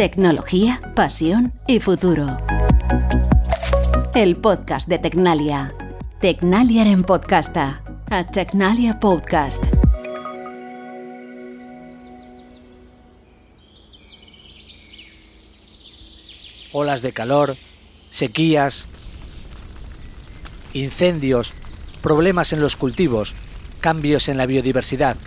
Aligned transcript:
Tecnología, 0.00 0.80
pasión 0.96 1.52
y 1.66 1.78
futuro. 1.78 2.38
El 4.14 4.34
podcast 4.36 4.88
de 4.88 4.98
Tecnalia. 4.98 5.74
Tecnalia 6.22 6.84
en 6.84 7.02
podcasta. 7.02 7.82
A 8.08 8.26
Tecnalia 8.26 8.98
Podcast. 8.98 9.62
Olas 16.72 17.02
de 17.02 17.12
calor, 17.12 17.58
sequías, 18.08 18.88
incendios, 20.72 21.52
problemas 22.00 22.54
en 22.54 22.60
los 22.62 22.76
cultivos, 22.76 23.34
cambios 23.82 24.30
en 24.30 24.38
la 24.38 24.46
biodiversidad. 24.46 25.18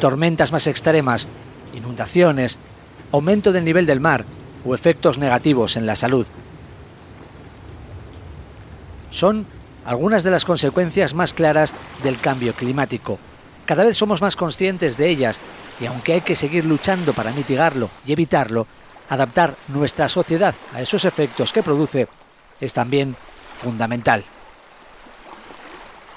Tormentas 0.00 0.52
más 0.52 0.66
extremas, 0.66 1.26
inundaciones, 1.74 2.58
aumento 3.10 3.52
del 3.52 3.64
nivel 3.64 3.86
del 3.86 4.00
mar 4.00 4.24
o 4.64 4.74
efectos 4.74 5.18
negativos 5.18 5.76
en 5.76 5.86
la 5.86 5.96
salud. 5.96 6.26
Son 9.10 9.46
algunas 9.84 10.22
de 10.22 10.30
las 10.30 10.44
consecuencias 10.44 11.14
más 11.14 11.32
claras 11.32 11.74
del 12.02 12.18
cambio 12.18 12.54
climático. 12.54 13.18
Cada 13.64 13.84
vez 13.84 13.96
somos 13.96 14.20
más 14.20 14.36
conscientes 14.36 14.96
de 14.96 15.08
ellas 15.08 15.40
y 15.80 15.86
aunque 15.86 16.12
hay 16.12 16.20
que 16.20 16.36
seguir 16.36 16.64
luchando 16.64 17.12
para 17.12 17.32
mitigarlo 17.32 17.90
y 18.06 18.12
evitarlo, 18.12 18.66
adaptar 19.08 19.56
nuestra 19.68 20.08
sociedad 20.08 20.54
a 20.74 20.82
esos 20.82 21.04
efectos 21.04 21.52
que 21.52 21.62
produce 21.62 22.08
es 22.60 22.72
también 22.72 23.16
fundamental. 23.56 24.24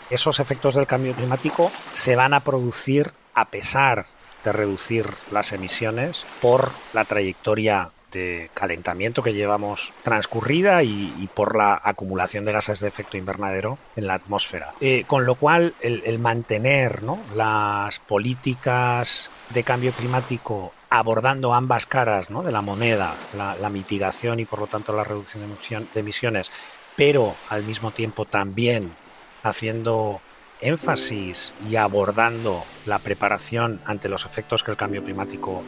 Esos 0.09 0.39
efectos 0.39 0.75
del 0.75 0.87
cambio 0.87 1.15
climático 1.15 1.71
se 1.93 2.15
van 2.15 2.33
a 2.33 2.41
producir 2.41 3.13
a 3.33 3.49
pesar 3.49 4.05
de 4.43 4.51
reducir 4.51 5.05
las 5.31 5.51
emisiones 5.53 6.25
por 6.41 6.71
la 6.93 7.05
trayectoria 7.05 7.91
de 8.11 8.49
calentamiento 8.53 9.23
que 9.23 9.33
llevamos 9.33 9.93
transcurrida 10.03 10.83
y, 10.83 11.29
por 11.33 11.55
la 11.55 11.79
acumulación 11.81 12.45
de 12.45 12.51
gases 12.51 12.79
de 12.79 12.87
efecto 12.87 13.17
invernadero 13.17 13.77
en 13.95 14.07
la 14.07 14.15
atmósfera. 14.15 14.73
Eh, 14.81 15.05
con 15.07 15.25
lo 15.25 15.35
cual, 15.35 15.73
el, 15.81 16.19
mantener 16.19 17.01
las 17.35 17.99
políticas 17.99 19.31
de 19.49 19.63
cambio 19.63 19.93
climático 19.93 20.73
abordando 20.89 21.53
ambas 21.53 21.85
caras 21.85 22.27
de 22.27 22.51
la 22.51 22.61
moneda, 22.61 23.15
la, 23.33 23.69
mitigación 23.69 24.41
y 24.41 24.45
por 24.45 24.59
lo 24.59 24.67
tanto 24.67 24.93
la 24.93 25.05
reducción 25.05 25.47
de 25.93 25.99
emisiones, 25.99 26.51
pero 26.97 27.35
al 27.49 27.63
mismo 27.63 27.91
tiempo 27.91 28.25
también 28.25 28.93
haciendo 29.41 30.21
énfasis 30.61 31.53
y 31.69 31.75
abordando 31.75 32.63
la 32.85 32.99
preparación 32.99 33.81
ante 33.85 34.09
los 34.09 34.25
efectos 34.25 34.63
que 34.63 34.71
el 34.71 34.77
cambio 34.77 35.03
climático 35.03 35.63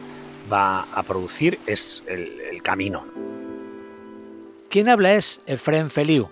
va 0.52 0.86
a 0.92 1.02
producir 1.02 1.58
es 1.66 2.04
el, 2.06 2.62
camino. 2.62 3.06
Quien 4.70 4.88
habla 4.88 5.14
es 5.14 5.42
Efren 5.46 5.90
Feliu. 5.90 6.30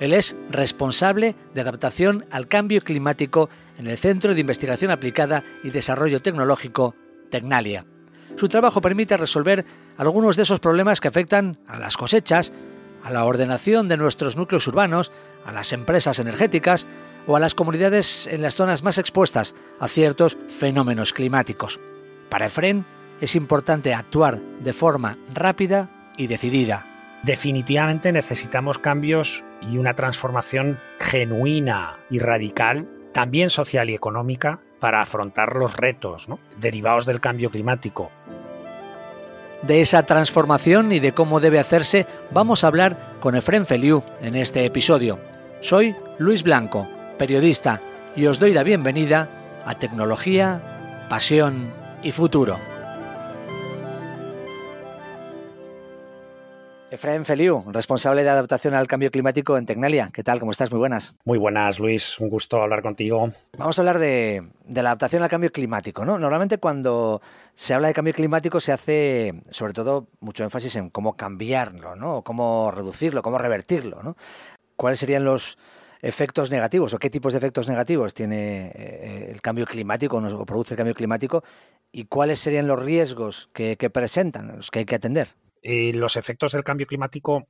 Él 0.00 0.12
es 0.12 0.34
responsable 0.50 1.36
de 1.54 1.60
adaptación 1.60 2.24
al 2.32 2.48
cambio 2.48 2.82
climático 2.82 3.48
en 3.78 3.86
el 3.86 3.96
Centro 3.96 4.34
de 4.34 4.40
Investigación 4.40 4.90
Aplicada 4.90 5.44
y 5.62 5.70
Desarrollo 5.70 6.20
Tecnológico, 6.20 6.96
Tecnalia. 7.30 7.86
Su 8.36 8.48
trabajo 8.48 8.80
permite 8.80 9.16
resolver 9.16 9.64
algunos 9.96 10.36
de 10.36 10.42
esos 10.42 10.58
problemas 10.58 11.00
que 11.00 11.08
afectan 11.08 11.58
a 11.68 11.78
las 11.78 11.96
cosechas, 11.96 12.52
a 13.04 13.12
la 13.12 13.24
ordenación 13.24 13.88
de 13.88 13.96
nuestros 13.96 14.36
núcleos 14.36 14.66
urbanos, 14.66 15.12
a 15.44 15.52
las 15.52 15.72
empresas 15.72 16.18
energéticas 16.18 16.88
o 17.28 17.36
a 17.36 17.40
las 17.40 17.54
comunidades 17.54 18.26
en 18.26 18.40
las 18.40 18.56
zonas 18.56 18.82
más 18.82 18.96
expuestas 18.96 19.54
a 19.78 19.86
ciertos 19.86 20.38
fenómenos 20.48 21.12
climáticos. 21.12 21.78
Para 22.30 22.46
Efren 22.46 22.86
es 23.20 23.36
importante 23.36 23.94
actuar 23.94 24.40
de 24.60 24.72
forma 24.72 25.18
rápida 25.34 25.90
y 26.16 26.26
decidida. 26.26 26.86
Definitivamente 27.22 28.12
necesitamos 28.12 28.78
cambios 28.78 29.44
y 29.60 29.76
una 29.76 29.92
transformación 29.94 30.80
genuina 30.98 31.98
y 32.10 32.18
radical, 32.18 32.88
también 33.12 33.50
social 33.50 33.90
y 33.90 33.94
económica, 33.94 34.60
para 34.80 35.02
afrontar 35.02 35.56
los 35.56 35.76
retos 35.76 36.28
derivados 36.58 37.04
del 37.04 37.20
cambio 37.20 37.50
climático. 37.50 38.10
De 39.62 39.80
esa 39.82 40.04
transformación 40.04 40.92
y 40.92 41.00
de 41.00 41.12
cómo 41.12 41.40
debe 41.40 41.58
hacerse 41.58 42.06
vamos 42.30 42.64
a 42.64 42.68
hablar 42.68 43.16
con 43.20 43.34
Efren 43.34 43.66
Feliu 43.66 44.02
en 44.22 44.34
este 44.36 44.64
episodio. 44.64 45.18
Soy 45.60 45.96
Luis 46.18 46.44
Blanco, 46.44 46.86
periodista, 47.18 47.82
y 48.16 48.26
os 48.26 48.38
doy 48.38 48.52
la 48.52 48.62
bienvenida 48.62 49.28
a 49.66 49.74
Tecnología, 49.74 51.06
Pasión 51.10 51.70
y 52.02 52.12
Futuro. 52.12 52.58
Efraín 56.90 57.26
Feliu, 57.26 57.64
responsable 57.70 58.22
de 58.22 58.30
adaptación 58.30 58.72
al 58.72 58.86
cambio 58.86 59.10
climático 59.10 59.58
en 59.58 59.66
Tecnalia. 59.66 60.08
¿Qué 60.10 60.24
tal? 60.24 60.40
¿Cómo 60.40 60.52
estás? 60.52 60.70
Muy 60.70 60.78
buenas. 60.78 61.16
Muy 61.24 61.36
buenas, 61.36 61.78
Luis. 61.78 62.18
Un 62.18 62.30
gusto 62.30 62.62
hablar 62.62 62.80
contigo. 62.80 63.28
Vamos 63.58 63.78
a 63.78 63.82
hablar 63.82 63.98
de, 63.98 64.42
la 64.66 64.80
adaptación 64.80 65.22
al 65.22 65.28
cambio 65.28 65.52
climático. 65.52 66.06
¿no? 66.06 66.18
Normalmente 66.18 66.56
cuando 66.56 67.20
se 67.54 67.74
habla 67.74 67.88
de 67.88 67.94
cambio 67.94 68.14
climático 68.14 68.58
se 68.58 68.72
hace 68.72 69.34
sobre 69.50 69.74
todo 69.74 70.08
mucho 70.20 70.44
énfasis 70.44 70.76
en 70.76 70.88
cómo 70.88 71.14
cambiarlo, 71.14 71.94
¿no? 71.94 72.22
cómo 72.22 72.70
reducirlo, 72.70 73.20
cómo 73.20 73.36
revertirlo. 73.36 74.02
¿no? 74.02 74.16
¿Cuáles 74.76 74.98
serían 74.98 75.24
los 75.24 75.58
efectos 76.00 76.50
negativos 76.50 76.94
o 76.94 76.98
qué 76.98 77.10
tipos 77.10 77.32
de 77.32 77.38
efectos 77.38 77.68
negativos 77.68 78.14
tiene 78.14 78.72
eh, 78.74 79.30
el 79.30 79.40
cambio 79.40 79.66
climático 79.66 80.18
o 80.18 80.46
produce 80.46 80.74
el 80.74 80.78
cambio 80.78 80.94
climático 80.94 81.42
y 81.90 82.04
cuáles 82.04 82.38
serían 82.38 82.66
los 82.66 82.84
riesgos 82.84 83.50
que, 83.52 83.76
que 83.76 83.90
presentan, 83.90 84.56
los 84.56 84.70
que 84.70 84.80
hay 84.80 84.84
que 84.84 84.94
atender? 84.94 85.34
Eh, 85.62 85.92
los 85.92 86.16
efectos 86.16 86.52
del 86.52 86.64
cambio 86.64 86.86
climático 86.86 87.48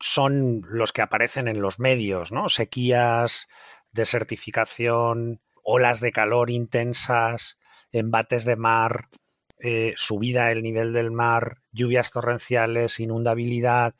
son 0.00 0.62
los 0.68 0.92
que 0.92 1.02
aparecen 1.02 1.48
en 1.48 1.60
los 1.60 1.80
medios, 1.80 2.30
¿no? 2.30 2.48
Sequías, 2.48 3.48
desertificación, 3.92 5.40
olas 5.64 6.00
de 6.00 6.12
calor 6.12 6.50
intensas, 6.50 7.58
embates 7.90 8.44
de 8.44 8.56
mar, 8.56 9.08
eh, 9.58 9.92
subida 9.96 10.46
del 10.46 10.62
nivel 10.62 10.92
del 10.92 11.10
mar, 11.10 11.62
lluvias 11.72 12.12
torrenciales, 12.12 13.00
inundabilidad. 13.00 13.94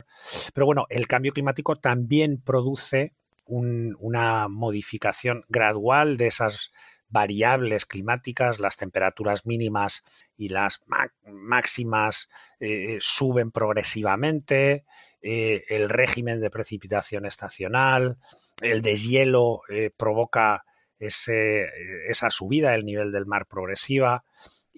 Pero 0.55 0.67
bueno, 0.67 0.87
el 0.89 1.09
cambio 1.09 1.33
climático 1.33 1.77
también 1.77 2.41
produce 2.41 3.15
una 3.49 4.49
modificación 4.49 5.45
gradual 5.49 6.17
de 6.17 6.27
esas 6.29 6.71
variables 7.09 7.87
climáticas, 7.87 8.61
las 8.61 8.77
temperaturas 8.77 9.47
mínimas 9.47 10.03
y 10.37 10.49
las 10.49 10.81
máximas 11.25 12.29
eh, 12.61 12.99
suben 13.01 13.51
progresivamente, 13.51 14.85
eh, 15.23 15.65
el 15.69 15.89
régimen 15.89 16.41
de 16.41 16.51
precipitación 16.51 17.25
estacional, 17.25 18.19
el 18.61 18.83
deshielo 18.83 19.63
eh, 19.69 19.91
provoca 19.97 20.65
esa 20.99 22.31
subida 22.31 22.73
del 22.73 22.85
nivel 22.85 23.13
del 23.13 23.27
mar 23.27 23.47
progresiva. 23.47 24.25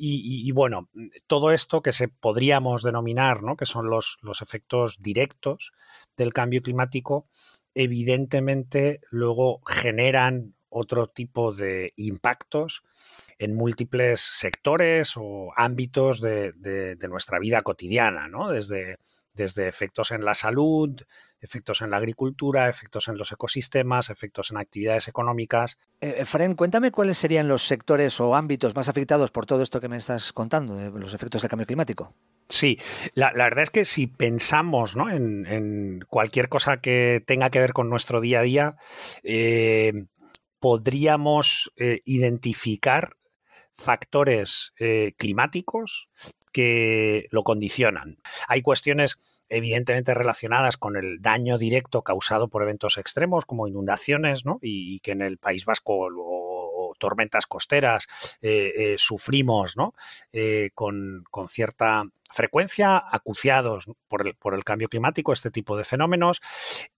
Y, 0.03 0.51
bueno, 0.53 0.89
todo 1.27 1.51
esto 1.51 1.83
que 1.83 1.93
se 1.93 2.09
podríamos 2.09 2.83
denominar, 2.83 3.43
¿no? 3.43 3.55
que 3.55 3.67
son 3.67 3.91
los, 3.91 4.17
los 4.23 4.41
efectos 4.41 4.97
directos 5.01 5.73
del 6.17 6.33
cambio 6.33 6.63
climático, 6.63 7.27
evidentemente 7.75 9.01
luego 9.11 9.61
generan 9.67 10.55
otro 10.69 11.09
tipo 11.09 11.53
de 11.53 11.93
impactos 11.97 12.85
en 13.39 13.55
múltiples 13.55 14.21
sectores 14.21 15.15
o 15.17 15.53
ámbitos 15.57 16.21
de, 16.21 16.97
nuestra 17.09 17.39
vida 17.39 17.63
cotidiana, 17.63 18.29
¿no? 18.29 18.51
Desde, 18.51 18.99
desde 19.35 19.67
efectos 19.67 20.11
en 20.11 20.25
la 20.25 20.35
salud, 20.35 21.01
efectos 21.41 21.83
en 21.83 21.91
la 21.91 21.97
agricultura, 21.97 22.69
efectos 22.69 23.09
en 23.09 23.17
los 23.17 23.33
ecosistemas, 23.33 24.11
efectos 24.11 24.51
en 24.51 24.59
actividades 24.59 25.09
económicas. 25.09 25.79
Eh, 26.01 26.25
Fren, 26.25 26.55
cuéntame 26.55 26.93
cuáles 26.93 27.19
serían 27.19 27.49
los 27.49 27.67
sectores 27.67 28.21
o 28.21 28.35
ámbitos 28.35 28.75
más 28.75 28.89
afectados 28.89 29.31
por 29.31 29.47
todo 29.47 29.63
esto 29.63 29.81
que 29.81 29.89
me 29.89 29.97
estás 29.97 30.33
contando, 30.33 30.77
de 30.77 30.91
los 30.91 31.15
efectos 31.15 31.43
del 31.43 31.51
cambio 31.51 31.67
climático. 31.67 32.15
Sí, 32.51 32.79
la, 33.15 33.33
verdad 33.33 33.63
es 33.63 33.71
que 33.71 33.85
si 33.85 34.09
pensamos 34.09 34.97
en, 34.97 36.05
cualquier 36.09 36.49
cosa 36.49 36.81
que 36.81 37.23
tenga 37.25 37.49
que 37.49 37.61
ver 37.61 37.73
con 37.73 37.89
nuestro 37.89 38.21
día 38.21 38.41
a 38.41 38.43
día, 38.43 38.77
eh, 39.23 39.93
podríamos 40.59 41.73
eh, 41.77 42.01
identificar 42.05 43.11
factores 43.73 44.75
eh, 44.81 45.15
climáticos 45.17 46.11
que 46.53 47.29
lo 47.31 47.45
condicionan. 47.45 48.19
Hay 48.49 48.63
cuestiones 48.63 49.19
evidentemente 49.49 50.13
relacionadas 50.13 50.77
con 50.77 50.97
el 50.97 51.21
daño 51.21 51.57
directo 51.57 52.03
causado 52.03 52.49
por 52.49 52.63
eventos 52.63 52.99
extremos 52.99 53.45
como 53.45 53.69
inundaciones, 53.69 54.45
¿no? 54.45 54.59
y, 54.61 54.99
que 55.01 55.13
en 55.13 55.23
el 55.23 55.39
País 55.39 55.65
Vasco 55.65 55.95
o, 55.95 56.50
tormentas 57.01 57.47
costeras 57.47 58.07
eh, 58.41 58.95
sufrimos 58.97 59.77
¿no? 59.77 59.95
con, 60.75 61.25
cierta 61.49 62.05
frecuencia, 62.31 63.03
acuciados 63.11 63.91
por 64.07 64.25
el, 64.25 64.35
por 64.37 64.55
el, 64.55 64.63
cambio 64.63 64.89
climático, 64.89 65.33
este 65.33 65.51
tipo 65.51 65.77
de 65.77 65.83
fenómenos. 65.83 66.41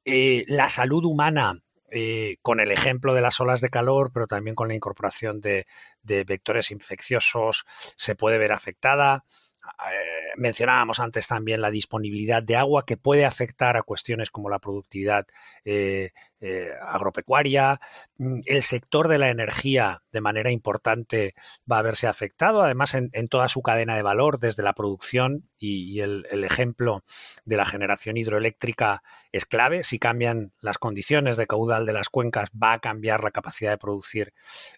la 0.05 0.69
salud 0.69 1.07
humana 1.07 1.63
eh, 1.95 2.39
con 2.41 2.59
el 2.59 2.71
ejemplo 2.71 3.13
de 3.13 3.21
las 3.21 3.39
olas 3.39 3.61
de 3.61 3.69
calor, 3.69 4.13
pero 4.15 4.27
también 4.27 4.55
con 4.55 4.69
la 4.69 4.75
incorporación 4.75 5.43
de, 5.43 5.67
vectores 6.03 6.71
infecciosos, 6.71 7.67
se 7.69 8.15
puede 8.15 8.39
ver 8.39 8.53
afectada. 8.53 9.27
Eh, 9.63 10.33
mencionábamos 10.37 11.01
antes 11.01 11.27
también 11.27 11.61
la 11.61 11.71
disponibilidad 11.71 12.43
de 12.43 12.57
agua 12.57 12.87
que 12.87 12.97
puede 12.97 13.27
afectar 13.27 13.77
a 13.77 13.83
cuestiones 13.83 14.31
como 14.31 14.49
la 14.49 14.59
productividad 14.59 15.27
eh, 15.67 16.13
eh, 16.45 16.73
agropecuaria. 16.81 17.81
Mm, 18.19 18.41
el 18.47 18.63
sector 18.63 19.07
de 19.07 19.19
la 19.19 19.31
energía 19.31 20.03
de 20.11 20.21
manera 20.21 20.51
importante 20.51 21.35
va 21.71 21.79
a 21.79 21.83
verse 21.83 22.09
afectado, 22.09 22.63
además 22.63 22.95
en, 22.95 23.11
toda 23.29 23.47
su 23.47 23.63
cadena 23.63 23.95
de 23.95 24.03
valor, 24.03 24.41
desde 24.41 24.65
la 24.65 24.73
producción 24.73 25.49
y, 25.57 26.01
el, 26.01 26.27
ejemplo 26.45 27.05
de 27.45 27.57
la 27.57 27.65
generación 27.65 28.17
hidroeléctrica 28.17 29.05
es 29.31 29.47
clave. 29.47 29.85
Si 29.85 30.01
cambian 30.01 30.53
las 30.61 30.79
condiciones 30.79 31.37
de 31.37 31.47
caudal 31.47 31.87
de 31.87 31.93
las 31.93 32.09
cuencas, 32.09 32.51
va 32.51 32.73
a 32.73 32.81
cambiar 32.81 33.23
la 33.23 33.31
capacidad 33.31 33.71
de 33.71 33.79
producir 33.79 34.33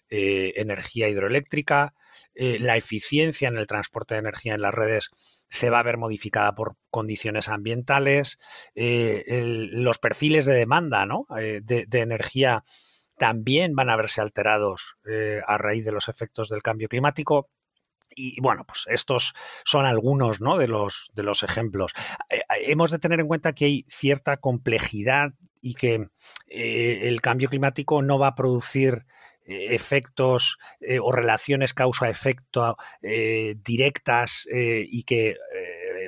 energía 0.09 1.09
hidroeléctrica. 1.09 1.95
la 2.35 2.77
eficiencia 2.77 3.47
en 3.47 3.57
el 3.57 3.65
transporte 3.65 4.13
de 4.15 4.19
energía 4.19 4.53
en 4.53 4.61
las 4.61 4.75
redes 4.75 5.09
se 5.49 5.69
va 5.69 5.79
a 5.79 5.83
ver 5.83 5.97
modificada 5.97 6.53
por 6.53 6.75
condiciones 6.95 7.49
ambientales, 7.49 8.39
eh, 8.73 9.67
los 9.73 9.99
perfiles 9.99 10.45
de 10.45 10.53
demanda 10.53 11.05
eh, 11.37 11.59
de, 11.61 11.99
energía 11.99 12.63
también 13.17 13.75
van 13.75 13.89
a 13.89 13.97
verse 13.97 14.21
alterados 14.21 14.95
eh, 15.05 15.41
a 15.45 15.57
raíz 15.57 15.83
de 15.83 15.91
los 15.91 16.07
efectos 16.07 16.47
del 16.47 16.63
cambio 16.63 16.87
climático. 16.87 17.49
Y 18.15 18.39
bueno, 18.39 18.63
pues 18.65 18.85
estos 18.89 19.33
son 19.65 19.85
algunos 19.85 20.39
de, 20.39 20.67
los, 20.69 21.11
de 21.13 21.23
los 21.23 21.43
ejemplos. 21.43 21.91
hemos 22.61 22.91
de 22.91 22.99
tener 22.99 23.19
en 23.19 23.27
cuenta 23.27 23.51
que 23.51 23.65
hay 23.65 23.85
cierta 23.89 24.37
complejidad 24.37 25.33
y 25.59 25.73
que 25.73 26.07
el 26.47 27.19
cambio 27.19 27.49
climático 27.49 28.01
no 28.03 28.17
va 28.17 28.27
a 28.27 28.35
producir 28.35 29.05
efectos 29.45 30.59
o 31.01 31.11
relaciones 31.11 31.73
causa-efecto 31.73 32.77
directas 33.01 34.47
y 34.51 35.03
que 35.03 35.35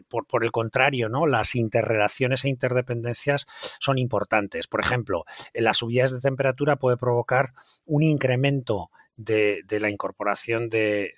por, 0.08 0.26
por, 0.26 0.44
el 0.44 0.52
contrario, 0.52 1.10
¿no? 1.10 1.28
las 1.28 1.56
interrelaciones 1.56 2.46
e 2.46 2.50
interdependencias 2.50 3.46
son 3.80 3.98
importantes. 3.98 4.68
Por 4.68 4.82
ejemplo, 4.82 5.26
las 5.54 5.78
subidas 5.78 6.12
de 6.12 6.20
temperatura 6.20 6.78
puede 6.78 6.98
provocar 6.98 7.50
un 7.86 8.04
incremento 8.04 8.90
de, 9.18 9.80
la 9.80 9.90
incorporación 9.90 10.68
de, 10.68 11.16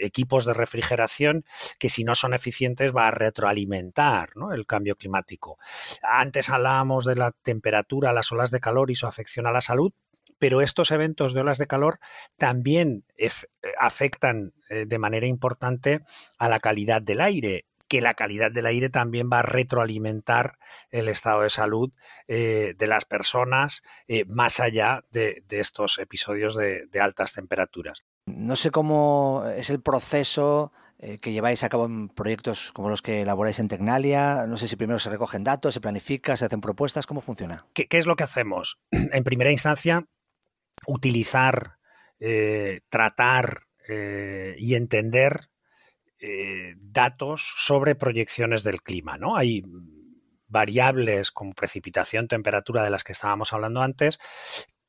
equipos 0.00 0.44
de 0.44 0.52
refrigeración 0.52 1.44
que 1.78 1.88
si 1.88 2.04
no 2.04 2.14
son 2.14 2.34
eficientes 2.34 2.94
va 2.94 3.08
a 3.08 3.10
retroalimentar 3.10 4.30
el 4.54 4.66
cambio 4.66 4.96
climático. 4.96 5.58
Antes 6.02 6.50
hablábamos 6.50 7.04
de 7.04 7.16
la 7.16 7.32
temperatura, 7.32 8.12
las 8.12 8.30
olas 8.32 8.50
de 8.50 8.60
calor 8.60 8.90
y 8.90 8.94
su 8.94 9.06
afección 9.06 9.46
a 9.46 9.52
la 9.52 9.62
salud, 9.62 9.92
pero 10.38 10.60
estos 10.60 10.90
eventos 10.90 11.34
de 11.34 11.40
olas 11.40 11.58
de 11.58 11.66
calor 11.66 11.98
también 12.36 13.04
eh, 13.16 13.30
afectan 13.78 14.52
eh, 14.68 14.84
de 14.86 14.98
manera 14.98 15.26
importante 15.26 16.00
a 16.38 16.48
la 16.48 16.60
calidad 16.60 17.00
del 17.00 17.20
aire 17.20 17.66
que 17.92 18.00
la 18.00 18.14
calidad 18.14 18.50
del 18.50 18.64
aire 18.64 18.88
también 18.88 19.28
va 19.30 19.40
a 19.40 19.42
retroalimentar 19.42 20.56
el 20.88 21.10
estado 21.10 21.42
de 21.42 21.50
salud 21.50 21.92
eh, 22.26 22.72
de 22.78 22.86
las 22.86 23.04
personas 23.04 23.82
más 24.28 24.60
allá 24.60 25.04
de, 25.10 25.44
estos 25.50 25.98
episodios 25.98 26.56
de, 26.56 26.88
altas 26.98 27.34
temperaturas. 27.34 28.06
No 28.24 28.56
sé 28.56 28.70
cómo 28.70 29.44
es 29.54 29.68
el 29.68 29.82
proceso 29.82 30.72
que 31.20 31.32
lleváis 31.32 31.64
a 31.64 31.68
cabo 31.68 31.84
en 31.84 32.08
proyectos 32.08 32.72
como 32.72 32.88
los 32.88 33.02
que 33.02 33.20
elaboráis 33.20 33.58
en 33.58 33.68
Tecnalia. 33.68 34.46
No 34.46 34.56
sé 34.56 34.68
si 34.68 34.76
primero 34.76 34.98
se 34.98 35.10
recogen 35.10 35.44
datos, 35.44 35.74
se 35.74 35.80
planifica, 35.82 36.36
se 36.38 36.46
hacen 36.46 36.62
propuestas. 36.62 37.06
¿Cómo 37.06 37.20
funciona? 37.20 37.66
qué 37.74 37.86
es 37.90 38.06
lo 38.06 38.16
que 38.16 38.24
hacemos? 38.24 38.80
En 39.12 39.22
primera 39.22 39.50
instancia, 39.50 40.06
utilizar, 40.86 41.78
eh, 42.20 42.80
tratar 42.88 43.66
eh, 43.88 44.54
y 44.58 44.74
entender 44.74 45.48
eh, 46.24 46.76
datos 46.78 47.52
sobre 47.56 47.96
proyecciones 47.96 48.62
del 48.62 48.80
clima. 48.80 49.18
¿no? 49.18 49.36
Hay 49.36 49.64
variables 50.46 51.32
como 51.32 51.52
precipitación, 51.52 52.28
temperatura 52.28 52.84
de 52.84 52.90
las 52.90 53.02
que 53.02 53.10
estábamos 53.10 53.52
hablando 53.52 53.82
antes, 53.82 54.20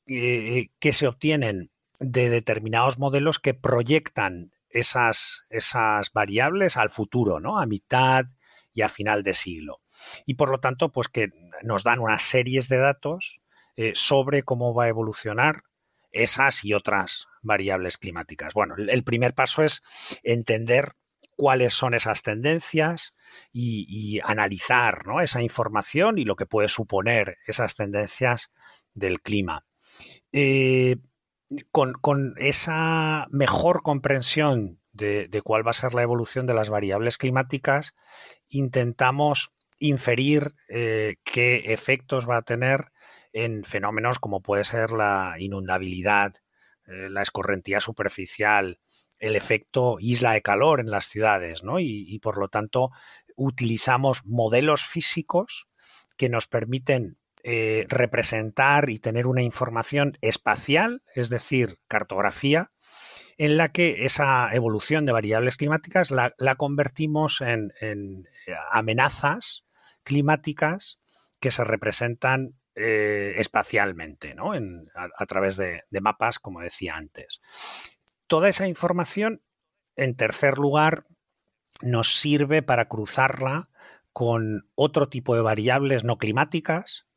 que 0.06 0.92
se 0.92 1.08
obtienen 1.08 1.72
de 2.00 2.30
determinados 2.30 3.00
modelos 3.00 3.40
que 3.40 3.56
proyectan 3.56 4.52
esas, 4.70 5.44
esas 5.50 6.12
variables 6.12 6.78
al 6.78 6.92
futuro, 6.92 7.40
¿no? 7.40 7.60
a 7.60 7.66
mitad 7.66 8.26
y 8.72 8.84
a 8.84 8.90
final 8.90 9.24
de 9.24 9.34
siglo. 9.34 9.82
Y 10.28 10.36
por 10.36 10.52
lo 10.52 10.60
tanto, 10.60 10.92
pues 10.92 11.08
que 11.08 11.30
nos 11.64 11.84
dan 11.84 12.00
unas 12.00 12.22
series 12.22 12.70
de 12.70 12.78
datos 12.78 13.42
sobre 13.96 14.44
cómo 14.44 14.76
va 14.76 14.84
a 14.84 14.90
evolucionar 14.90 15.64
esas 16.12 16.64
y 16.64 16.74
otras 16.74 17.28
variables 17.42 17.98
climáticas. 17.98 18.54
Bueno, 18.54 18.76
el 18.78 19.04
primer 19.04 19.34
paso 19.34 19.64
es 19.64 19.82
entender 20.22 20.90
cuáles 21.36 21.74
son 21.74 21.94
esas 21.94 22.22
tendencias 22.24 23.16
y, 23.52 24.20
analizar 24.24 25.04
esa 25.22 25.42
información 25.42 26.18
y 26.18 26.26
lo 26.26 26.36
que 26.36 26.46
puede 26.46 26.68
suponer 26.68 27.38
esas 27.46 27.76
tendencias 27.76 28.52
del 28.94 29.22
clima. 29.22 29.66
Eh, 30.32 30.98
con, 31.72 32.34
esa 32.38 33.28
mejor 33.30 33.84
comprensión 33.84 34.80
de, 34.92 35.42
cuál 35.44 35.66
va 35.66 35.72
a 35.72 35.76
ser 35.76 35.94
la 35.94 36.04
evolución 36.04 36.46
de 36.46 36.54
las 36.54 36.70
variables 36.70 37.18
climáticas, 37.18 37.94
intentamos 38.50 39.52
inferir 39.80 40.54
eh, 40.70 41.16
qué 41.24 41.64
efectos 41.68 42.30
va 42.30 42.38
a 42.38 42.42
tener 42.44 42.92
en 43.34 43.64
fenómenos 43.64 44.20
como 44.20 44.42
puede 44.42 44.64
ser 44.64 44.92
la 44.92 45.36
inundabilidad, 45.40 46.34
eh, 46.86 47.10
la 47.10 47.22
escorrentía 47.22 47.80
superficial, 47.80 48.80
el 49.24 49.38
efecto 49.38 49.96
isla 50.00 50.34
de 50.34 50.42
calor 50.42 50.82
en 50.82 50.92
las 50.92 51.06
ciudades, 51.06 51.64
¿no? 51.64 51.80
Y, 51.80 52.20
por 52.20 52.38
lo 52.38 52.50
tanto 52.50 52.90
utilizamos 53.36 54.26
modelos 54.26 54.84
físicos 54.84 55.68
que 56.18 56.28
nos 56.28 56.48
permiten 56.48 57.18
eh, 57.44 57.86
representar 57.88 58.90
y 58.90 59.00
tener 59.00 59.26
una 59.26 59.42
información 59.42 60.12
espacial, 60.22 61.02
es 61.16 61.30
decir, 61.30 61.80
cartografía, 61.88 62.72
en 63.38 63.56
la 63.56 63.70
que 63.70 64.04
esa 64.04 64.54
evolución 64.54 65.06
de 65.06 65.14
variables 65.14 65.56
climáticas 65.56 66.12
la, 66.12 66.34
convertimos 66.58 67.40
en, 67.40 67.72
en, 67.80 68.28
amenazas 68.72 69.66
climáticas 70.04 71.00
que 71.40 71.50
se 71.50 71.64
representan 71.64 72.56
eh, 72.76 73.36
espacialmente, 73.38 74.36
¿no? 74.36 74.52
a, 74.54 75.26
través 75.26 75.56
de, 75.56 75.84
mapas, 76.02 76.40
como 76.40 76.60
decía 76.60 76.98
antes. 76.98 77.40
Toda 78.28 78.50
esa 78.50 78.68
información, 78.68 79.42
en 79.96 80.16
tercer 80.16 80.58
lugar, 80.58 81.06
nos 81.82 82.16
sirve 82.16 82.62
para 82.62 82.88
cruzarla 82.88 83.70
con 84.12 84.68
otro 84.76 85.10
tipo 85.10 85.36
de 85.36 85.42
variables 85.42 86.04
no 86.04 86.18
climáticas 86.18 87.08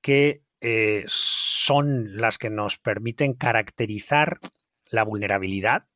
que 0.00 0.42
eh, 0.60 1.04
son 1.06 2.16
las 2.16 2.38
que 2.38 2.50
nos 2.50 2.78
permiten 2.78 3.34
caracterizar 3.34 4.38
la 4.86 5.04
vulnerabilidad 5.04 5.86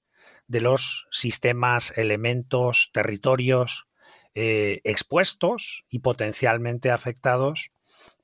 de 0.47 0.61
los 0.61 1.07
sistemas, 1.11 1.93
elementos, 1.97 2.91
territorios 2.93 3.87
eh, 4.35 4.81
expuestos 4.85 5.87
y 5.89 6.01
potencialmente 6.01 6.91
afectados 6.91 7.73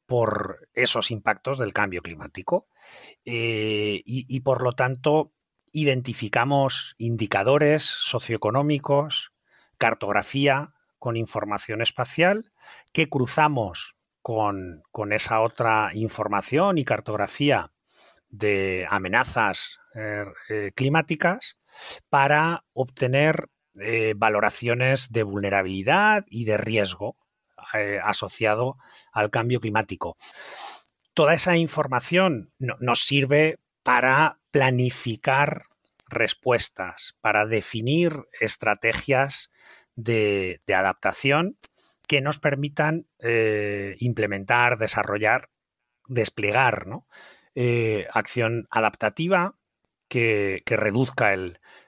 por 0.07 0.69
esos 0.75 1.11
impactos 1.11 1.59
del 1.59 1.73
cambio 1.73 2.03
climático. 2.03 2.69
Eh, 3.25 4.03
y, 4.05 4.41
por 4.41 4.62
lo 4.62 4.73
tanto, 4.73 5.33
identificamos 5.76 6.95
indicadores 6.97 7.83
socioeconómicos, 7.85 9.33
cartografía 9.76 10.73
con 10.99 11.18
información 11.18 11.83
espacial, 11.83 12.50
que 12.92 13.11
cruzamos 13.11 13.97
con, 14.23 14.83
esa 15.12 15.42
otra 15.42 15.90
información 15.92 16.78
y 16.78 16.87
cartografía 16.87 17.73
de 18.30 18.87
amenazas 18.88 19.78
eh, 19.95 20.25
eh, 20.49 20.73
climáticas 20.75 21.59
para 22.09 22.64
obtener 22.73 23.49
valoraciones 24.16 25.12
de 25.12 25.23
vulnerabilidad 25.23 26.25
y 26.30 26.47
de 26.47 26.56
riesgo 26.56 27.18
eh, 27.75 28.00
asociado 28.02 28.78
al 29.12 29.28
cambio 29.28 29.61
climático. 29.61 30.16
Toda 31.12 31.35
esa 31.35 31.54
información 31.56 32.52
nos 32.59 33.00
sirve 33.00 33.59
para 33.83 34.38
planificar 34.57 35.65
respuestas, 36.09 37.19
para 37.21 37.45
definir 37.45 38.25
estrategias 38.41 39.51
de, 39.97 40.63
adaptación 40.67 41.59
que 42.09 42.23
nos 42.23 42.39
permitan 42.39 43.07
eh, 43.19 43.97
implementar, 43.99 44.79
desarrollar, 44.79 45.51
desplegar 46.09 46.87
eh, 47.55 48.07
acción 48.15 48.67
adaptativa 48.71 49.59
que, 50.09 50.63
reduzca 50.65 51.37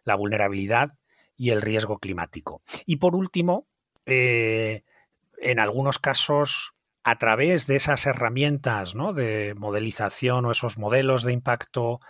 la 0.05 0.15
vulnerabilidad 0.15 0.91
y 1.39 1.53
el 1.53 1.63
riesgo 1.63 1.99
climático. 2.01 2.61
Y 2.85 2.97
por 2.97 3.15
último, 3.15 3.67
en 4.05 5.59
algunos 5.59 5.99
casos 5.99 6.75
a 7.09 7.17
través 7.17 7.67
de 7.67 7.77
esas 7.77 8.05
herramientas 8.05 8.95
¿no? 8.95 9.15
de 9.15 9.55
modelización 9.57 10.45
o 10.45 10.51
esos 10.51 10.77
modelos 10.77 11.23
de 11.23 11.33
impacto, 11.33 12.01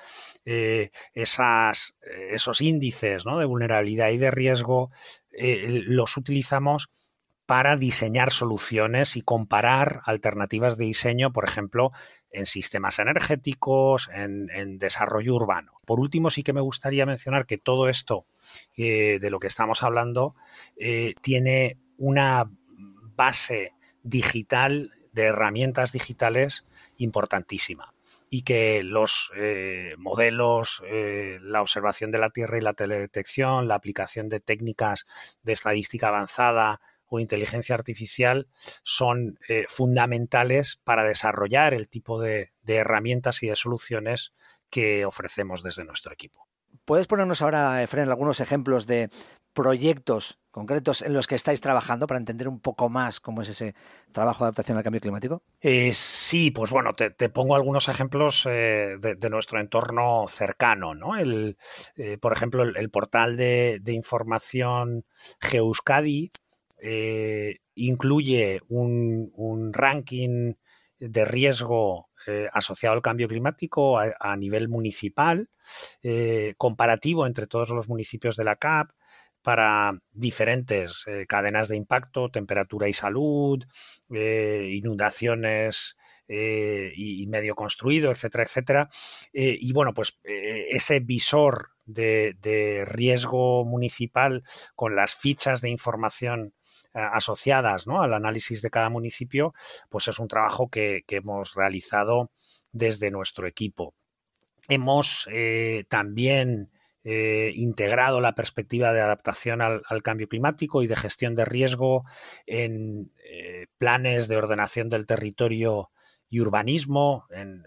eh, 0.51 0.93
esas, 1.13 1.99
esos 2.31 2.63
índices 2.63 3.27
¿no? 3.27 3.39
de 3.39 3.45
vulnerabilidad 3.45 4.09
y 4.09 4.17
de 4.17 4.31
riesgo, 4.31 4.91
eh, 5.31 5.67
los 5.69 6.17
utilizamos 6.17 6.89
para 7.45 7.77
diseñar 7.77 8.31
soluciones 8.31 9.19
y 9.19 9.21
comparar 9.21 10.01
alternativas 10.07 10.79
de 10.79 10.87
diseño, 10.87 11.35
por 11.35 11.45
ejemplo, 11.47 11.93
en 12.31 12.47
sistemas 12.47 12.99
energéticos, 12.99 14.09
en, 14.11 14.79
desarrollo 14.79 15.35
urbano. 15.35 15.83
Por 15.85 16.01
último, 16.01 16.31
sí 16.31 16.43
que 16.43 16.55
me 16.55 16.63
gustaría 16.63 17.05
mencionar 17.05 17.45
que 17.45 17.59
todo 17.59 17.91
esto 17.91 18.25
de 18.75 19.29
lo 19.31 19.41
que 19.41 19.49
estamos 19.49 19.83
hablando 19.83 20.35
tiene 21.23 21.77
una 21.99 22.51
base 23.17 23.73
digital, 24.03 24.93
de 25.13 25.25
herramientas 25.25 25.93
digitales 25.93 26.67
importantísima 26.97 27.95
y 28.31 28.43
que 28.43 28.83
los 28.83 29.33
eh, 29.37 29.95
modelos, 29.99 30.83
eh, 30.87 31.39
la 31.43 31.61
observación 31.61 32.11
de 32.11 32.19
la 32.19 32.31
Tierra 32.31 32.59
y 32.59 32.61
la 32.61 32.75
teledetección, 32.75 33.69
la 33.69 33.75
aplicación 33.75 34.29
de 34.29 34.41
técnicas 34.41 35.07
de 35.43 35.53
estadística 35.53 36.09
avanzada 36.09 36.81
o 37.07 37.21
inteligencia 37.21 37.75
artificial 37.75 38.49
son 38.83 39.39
eh, 39.49 39.65
fundamentales 39.69 40.79
para 40.85 41.05
desarrollar 41.05 41.73
el 41.73 41.89
tipo 41.89 42.21
de, 42.21 42.53
de 42.63 42.77
herramientas 42.77 43.43
y 43.43 43.49
de 43.49 43.57
soluciones 43.57 44.35
que 44.69 45.07
ofrecemos 45.07 45.63
desde 45.63 45.85
nuestro 45.85 46.13
equipo. 46.13 46.47
¿Puedes 46.85 47.07
ponernos 47.07 47.41
ahora, 47.43 47.83
Efren, 47.83 48.09
algunos 48.09 48.41
ejemplos 48.41 48.87
de 48.87 49.09
proyectos 49.55 50.39
concretos 50.59 51.03
en 51.03 51.13
los 51.13 51.29
que 51.29 51.37
estáis 51.37 51.61
trabajando 51.61 52.09
para 52.09 52.19
entender 52.19 52.49
un 52.49 52.59
poco 52.59 52.91
más 52.91 53.21
cómo 53.21 53.43
es 53.43 53.49
ese 53.49 53.75
trabajo 54.11 54.43
de 54.43 54.47
adaptación 54.49 54.77
al 54.77 54.83
cambio 54.83 55.01
climático? 55.01 55.43
Eh, 55.61 55.93
sí, 55.95 56.51
pues 56.51 56.73
bueno, 56.73 56.95
te, 56.95 57.29
pongo 57.29 57.55
algunos 57.55 57.89
ejemplos 57.89 58.45
eh, 58.51 58.97
de, 59.01 59.31
nuestro 59.31 59.61
entorno 59.61 60.27
cercano. 60.29 60.95
¿no? 60.95 61.17
Eh, 61.17 62.19
por 62.21 62.33
ejemplo, 62.33 62.65
el, 62.65 62.91
portal 62.91 63.37
de, 63.37 63.81
información 63.87 65.05
Geuskadi 65.41 66.33
incluye 67.75 68.61
un, 68.69 69.71
ranking 69.73 70.55
de 70.99 71.25
riesgo 71.25 72.09
asociado 72.53 72.95
al 72.95 73.01
cambio 73.01 73.29
climático 73.29 73.99
a, 73.99 74.37
nivel 74.37 74.69
municipal, 74.69 75.49
comparativo 76.57 77.27
entre 77.27 77.47
todos 77.47 77.71
los 77.71 77.89
municipios 77.89 78.37
de 78.37 78.45
la 78.45 78.57
CAP, 78.57 78.91
para 79.49 79.99
diferentes 80.13 81.05
eh, 81.07 81.25
cadenas 81.27 81.69
de 81.69 81.77
impacto, 81.77 82.29
temperatura 82.29 82.87
y 82.87 82.93
salud, 82.93 83.65
eh, 84.13 84.73
inundaciones 84.75 85.97
eh, 86.29 86.93
y, 86.95 87.27
medio 87.29 87.55
construido, 87.55 88.11
etcétera, 88.11 88.45
etcétera. 88.45 88.91
y 89.33 89.73
bueno, 89.73 89.95
pues 89.95 90.21
ese 90.23 91.01
visor 91.01 91.71
de, 91.87 92.85
riesgo 92.87 93.65
municipal 93.65 94.43
con 94.75 94.95
las 94.95 95.15
fichas 95.15 95.63
de 95.63 95.71
información 95.71 96.53
asociadas 96.93 97.87
¿no? 97.87 98.03
al 98.03 98.13
análisis 98.13 98.61
de 98.61 98.69
cada 98.69 98.91
municipio, 98.91 99.55
pues 99.89 100.09
es 100.09 100.19
un 100.19 100.29
trabajo 100.29 100.69
que, 100.69 101.05
que 101.07 101.17
hemos 101.17 101.55
realizado 101.55 102.31
desde 102.71 103.11
nuestro 103.11 103.47
equipo. 103.47 103.95
Hemos 104.69 105.27
también 105.89 106.71
eh, 107.05 107.53
integrado 107.55 108.21
la 108.21 108.35
perspectiva 108.35 108.93
de 108.93 109.01
adaptación 109.01 109.63
al, 109.63 110.03
cambio 110.03 110.29
climático 110.29 110.83
y 110.83 110.89
de 110.89 110.97
gestión 110.97 111.35
de 111.37 111.45
riesgo 111.45 112.05
en 112.45 113.13
eh, 113.25 113.67
planes 113.79 114.27
de 114.27 114.37
ordenación 114.37 114.89
del 114.89 115.07
territorio 115.07 115.91
y 116.29 116.41
urbanismo 116.41 117.27
en, 117.31 117.65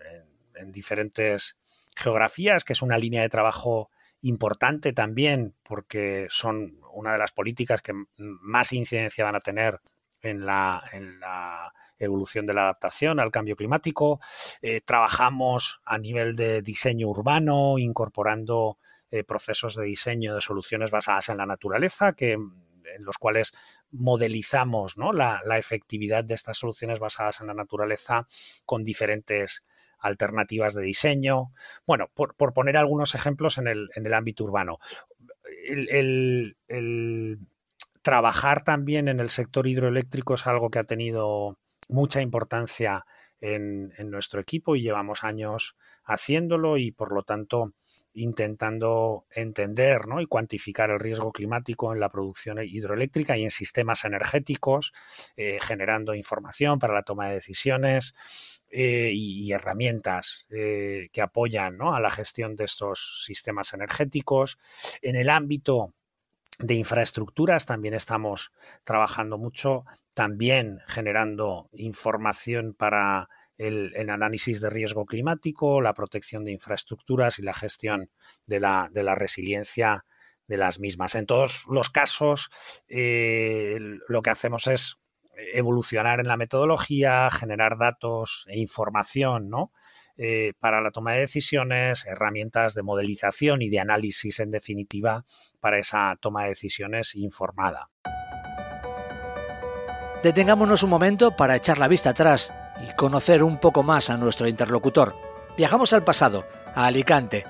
diferentes 0.71 1.57
geografías, 1.95 2.63
que 2.63 2.73
es 2.73 2.83
una 2.83 2.99
línea 2.99 3.23
de 3.23 3.29
trabajo 3.29 3.89
importante 4.21 4.93
también 4.93 5.55
porque 5.63 6.27
son 6.29 6.79
una 6.93 7.13
de 7.13 7.17
las 7.17 7.31
políticas 7.31 7.81
que 7.81 7.93
más 8.17 8.71
incidencia 8.73 9.25
van 9.25 9.35
a 9.35 9.39
tener 9.39 9.79
en 10.21 10.45
la, 10.45 11.73
evolución 11.97 12.45
de 12.45 12.53
la 12.53 12.63
adaptación 12.63 13.19
al 13.19 13.31
cambio 13.31 13.55
climático. 13.55 14.19
Eh, 14.61 14.81
trabajamos 14.83 15.81
a 15.85 15.97
nivel 15.97 16.35
de 16.35 16.61
diseño 16.61 17.07
urbano, 17.07 17.77
incorporando 17.77 18.77
eh, 19.11 19.25
procesos 19.25 19.75
de 19.75 19.83
diseño 19.83 20.33
de 20.33 20.39
soluciones 20.39 20.89
basadas 20.89 21.27
en 21.27 21.37
la 21.37 21.45
naturaleza, 21.45 22.13
que, 22.13 22.31
en 22.31 23.03
los 23.03 23.17
cuales 23.17 23.51
modelizamos 23.91 24.95
la, 24.97 25.41
efectividad 25.57 26.23
de 26.23 26.35
estas 26.35 26.57
soluciones 26.57 26.99
basadas 26.99 27.41
en 27.41 27.47
la 27.47 27.53
naturaleza 27.53 28.25
con 28.65 28.83
diferentes 28.83 29.63
alternativas 29.99 30.73
de 30.73 30.83
diseño. 30.83 31.51
Bueno, 31.85 32.09
por, 32.13 32.35
poner 32.53 32.77
algunos 32.77 33.13
ejemplos 33.13 33.57
en 33.57 33.67
el, 33.67 34.13
ámbito 34.13 34.45
urbano. 34.45 34.79
El, 35.67 36.55
trabajar 38.01 38.63
también 38.63 39.07
en 39.09 39.19
el 39.19 39.29
sector 39.29 39.67
hidroeléctrico 39.67 40.35
es 40.35 40.47
algo 40.47 40.69
que 40.69 40.79
ha 40.79 40.83
tenido 40.83 41.59
mucha 41.87 42.21
importancia 42.21 43.05
en, 43.41 43.93
en, 43.97 44.09
nuestro 44.09 44.39
equipo 44.39 44.75
y 44.75 44.81
llevamos 44.81 45.23
años 45.23 45.75
haciéndolo 46.03 46.77
y 46.77 46.91
por 46.91 47.11
lo 47.13 47.23
tanto 47.23 47.73
intentando 48.13 49.25
entender 49.31 50.01
y 50.21 50.25
cuantificar 50.25 50.89
el 50.89 50.99
riesgo 50.99 51.31
climático 51.31 51.93
en 51.93 51.99
la 51.99 52.09
producción 52.09 52.59
hidroeléctrica 52.63 53.37
y 53.37 53.43
en 53.43 53.51
sistemas 53.51 54.05
energéticos, 54.05 54.93
eh, 55.37 55.59
generando 55.61 56.13
información 56.13 56.79
para 56.79 56.93
la 56.93 57.03
toma 57.03 57.27
de 57.27 57.35
decisiones 57.35 58.13
eh, 58.69 59.11
y, 59.13 59.51
herramientas 59.51 60.45
eh, 60.49 61.09
que 61.11 61.21
apoyan 61.21 61.81
a 61.81 61.99
la 61.99 62.09
gestión 62.09 62.55
de 62.55 62.65
estos 62.65 63.23
sistemas 63.25 63.73
energéticos. 63.73 64.57
En 65.01 65.17
el 65.17 65.29
ámbito 65.29 65.93
de 66.59 66.75
infraestructuras 66.75 67.65
también 67.65 67.93
estamos 67.93 68.51
trabajando 68.83 69.37
mucho, 69.37 69.85
también 70.13 70.79
generando 70.87 71.69
información 71.73 72.73
para 72.73 73.29
el, 73.61 74.09
análisis 74.09 74.59
de 74.61 74.69
riesgo 74.69 75.05
climático, 75.05 75.81
la 75.81 75.93
protección 75.93 76.43
de 76.43 76.51
infraestructuras 76.51 77.39
y 77.39 77.43
la 77.43 77.53
gestión 77.53 78.09
de 78.45 78.59
la, 78.59 78.89
resiliencia 79.15 80.05
de 80.47 80.57
las 80.57 80.79
mismas. 80.79 81.15
En 81.15 81.25
todos 81.25 81.65
los 81.69 81.89
casos, 81.89 82.49
eh, 82.87 83.77
lo 84.07 84.21
que 84.21 84.29
hacemos 84.29 84.67
es 84.67 84.97
evolucionar 85.53 86.19
en 86.19 86.27
la 86.27 86.37
metodología, 86.37 87.29
generar 87.29 87.77
datos 87.77 88.45
e 88.47 88.59
información, 88.59 89.49
¿no? 89.49 89.71
Eh, 90.17 90.53
para 90.59 90.81
la 90.81 90.91
toma 90.91 91.13
de 91.13 91.21
decisiones, 91.21 92.05
herramientas 92.05 92.75
de 92.75 92.83
modelización 92.83 93.61
y 93.61 93.69
de 93.69 93.79
análisis 93.79 94.39
en 94.39 94.51
definitiva 94.51 95.23
para 95.59 95.79
esa 95.79 96.15
toma 96.19 96.43
de 96.43 96.49
decisiones 96.49 97.15
informada. 97.15 97.89
Detengámonos 100.23 100.83
un 100.83 100.91
momento 100.91 101.31
para 101.31 101.55
echar 101.55 101.79
la 101.79 101.87
vista 101.87 102.11
atrás 102.11 102.53
y 102.87 102.95
conocer 102.95 103.41
un 103.41 103.57
poco 103.57 103.81
más 103.81 104.11
a 104.11 104.17
nuestro 104.17 104.47
interlocutor. 104.47 105.15
Viajamos 105.57 105.93
al 105.93 106.03
pasado, 106.03 106.45
a 106.75 106.85
Alicante. 106.85 107.43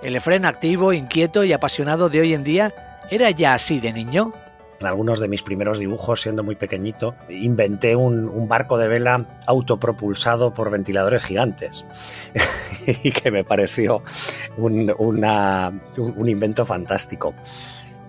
¿El 0.00 0.14
Efren 0.14 0.44
activo, 0.44 0.92
inquieto 0.92 1.42
y 1.42 1.52
apasionado 1.52 2.08
de 2.08 2.20
hoy 2.20 2.34
en 2.34 2.44
día 2.44 2.72
era 3.10 3.30
ya 3.32 3.54
así 3.54 3.80
de 3.80 3.92
niño? 3.92 4.32
En 4.80 4.86
algunos 4.86 5.18
de 5.18 5.26
mis 5.26 5.42
primeros 5.42 5.80
dibujos, 5.80 6.20
siendo 6.20 6.44
muy 6.44 6.54
pequeñito, 6.54 7.16
inventé 7.28 7.96
un, 7.96 8.46
barco 8.46 8.78
de 8.78 8.86
vela 8.86 9.24
autopropulsado 9.46 10.54
por 10.54 10.70
ventiladores 10.70 11.24
gigantes 11.24 11.84
y 12.86 13.10
que 13.10 13.32
me 13.32 13.44
pareció 13.44 14.02
un, 14.56 14.92
un 14.98 16.28
invento 16.28 16.64
fantástico. 16.64 17.34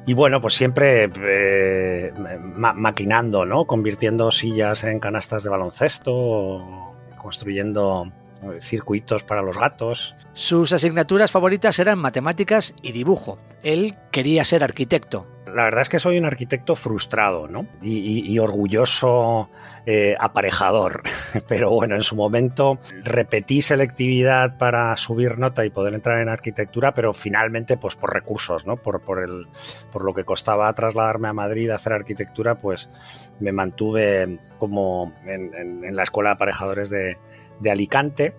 Y 0.07 0.13
bueno, 0.13 0.39
pues 0.39 0.53
siempre 0.53 1.09
eh, 1.19 2.13
maquinando, 2.55 3.45
¿no? 3.45 3.65
Convirtiendo 3.65 4.29
sillas 4.31 4.83
en 4.83 5.00
canastas 5.00 5.43
de 5.43 5.50
baloncesto, 5.50 6.93
construyendo 7.17 8.12
circuitos 8.59 9.23
para 9.23 9.41
los 9.41 9.57
gatos. 9.57 10.15
Sus 10.33 10.73
asignaturas 10.73 11.31
favoritas 11.31 11.79
eran 11.79 11.99
matemáticas 11.99 12.73
y 12.81 12.91
dibujo. 12.91 13.39
Él 13.63 13.95
quería 14.11 14.43
ser 14.43 14.63
arquitecto, 14.63 15.27
la 15.55 15.63
verdad 15.63 15.83
es 15.83 15.89
que 15.89 15.99
soy 15.99 16.17
un 16.17 16.25
arquitecto 16.25 16.75
frustrado 16.75 17.47
¿no? 17.47 17.65
y, 17.81 18.37
orgulloso 18.39 19.49
eh, 19.85 20.13
aparejador. 20.19 21.01
Pero 21.47 21.69
bueno, 21.69 21.95
en 21.95 22.01
su 22.01 22.17
momento 22.17 22.77
repetí 23.05 23.61
selectividad 23.61 24.57
para 24.57 24.93
subir 24.97 25.39
nota 25.39 25.65
y 25.65 25.69
poder 25.69 25.93
entrar 25.93 26.19
en 26.19 26.27
arquitectura, 26.27 26.93
pero 26.93 27.13
finalmente, 27.13 27.77
pues 27.77 27.95
por 27.95 28.13
recursos, 28.13 28.65
¿no? 28.65 28.75
por, 28.75 29.01
por, 29.01 29.23
el, 29.23 29.47
por 29.91 30.03
lo 30.03 30.13
que 30.13 30.25
costaba 30.25 30.73
trasladarme 30.73 31.29
a 31.29 31.33
Madrid 31.33 31.69
a 31.69 31.75
hacer 31.75 31.93
arquitectura, 31.93 32.55
pues 32.55 32.89
me 33.39 33.53
mantuve 33.53 34.37
como 34.57 35.13
en, 35.25 35.95
la 35.95 36.03
Escuela 36.03 36.31
de 36.31 36.33
Aparejadores 36.33 36.89
de, 36.89 37.17
de 37.59 37.71
Alicante 37.71 38.35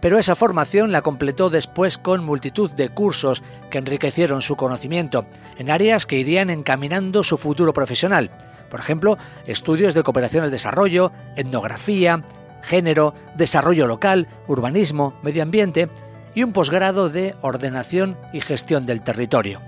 pero 0.00 0.18
esa 0.18 0.34
formación 0.34 0.92
la 0.92 1.02
completó 1.02 1.50
después 1.50 1.98
con 1.98 2.24
multitud 2.24 2.70
de 2.70 2.88
cursos 2.88 3.42
que 3.70 3.78
enriquecieron 3.78 4.42
su 4.42 4.56
conocimiento 4.56 5.26
en 5.58 5.70
áreas 5.70 6.06
que 6.06 6.18
irían 6.18 6.50
encaminando 6.50 7.22
su 7.22 7.36
futuro 7.36 7.72
profesional. 7.72 8.30
Por 8.70 8.80
ejemplo, 8.80 9.18
estudios 9.46 9.94
de 9.94 10.02
cooperación 10.02 10.44
al 10.44 10.50
desarrollo, 10.50 11.10
etnografía, 11.36 12.22
género, 12.62 13.14
desarrollo 13.34 13.86
local, 13.86 14.28
urbanismo, 14.46 15.14
medio 15.22 15.42
ambiente 15.42 15.88
y 16.34 16.42
un 16.42 16.52
posgrado 16.52 17.08
de 17.08 17.34
ordenación 17.40 18.16
y 18.32 18.40
gestión 18.40 18.86
del 18.86 19.02
territorio. 19.02 19.60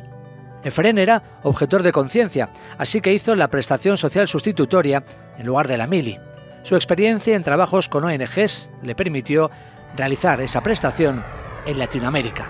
Efren 0.62 0.98
era 0.98 1.40
objetor 1.42 1.82
de 1.82 1.90
conciencia, 1.90 2.50
así 2.76 3.00
que 3.00 3.14
hizo 3.14 3.34
la 3.34 3.48
prestación 3.48 3.96
social 3.96 4.28
sustitutoria 4.28 5.02
en 5.38 5.46
lugar 5.46 5.66
de 5.66 5.78
la 5.78 5.86
mili. 5.86 6.20
Su 6.62 6.76
experiencia 6.76 7.36
en 7.36 7.42
trabajos 7.42 7.88
con 7.88 8.04
ONGs 8.04 8.70
le 8.82 8.94
permitió 8.94 9.50
realizar 9.96 10.40
esa 10.40 10.62
prestación 10.62 11.22
en 11.66 11.78
Latinoamérica. 11.78 12.46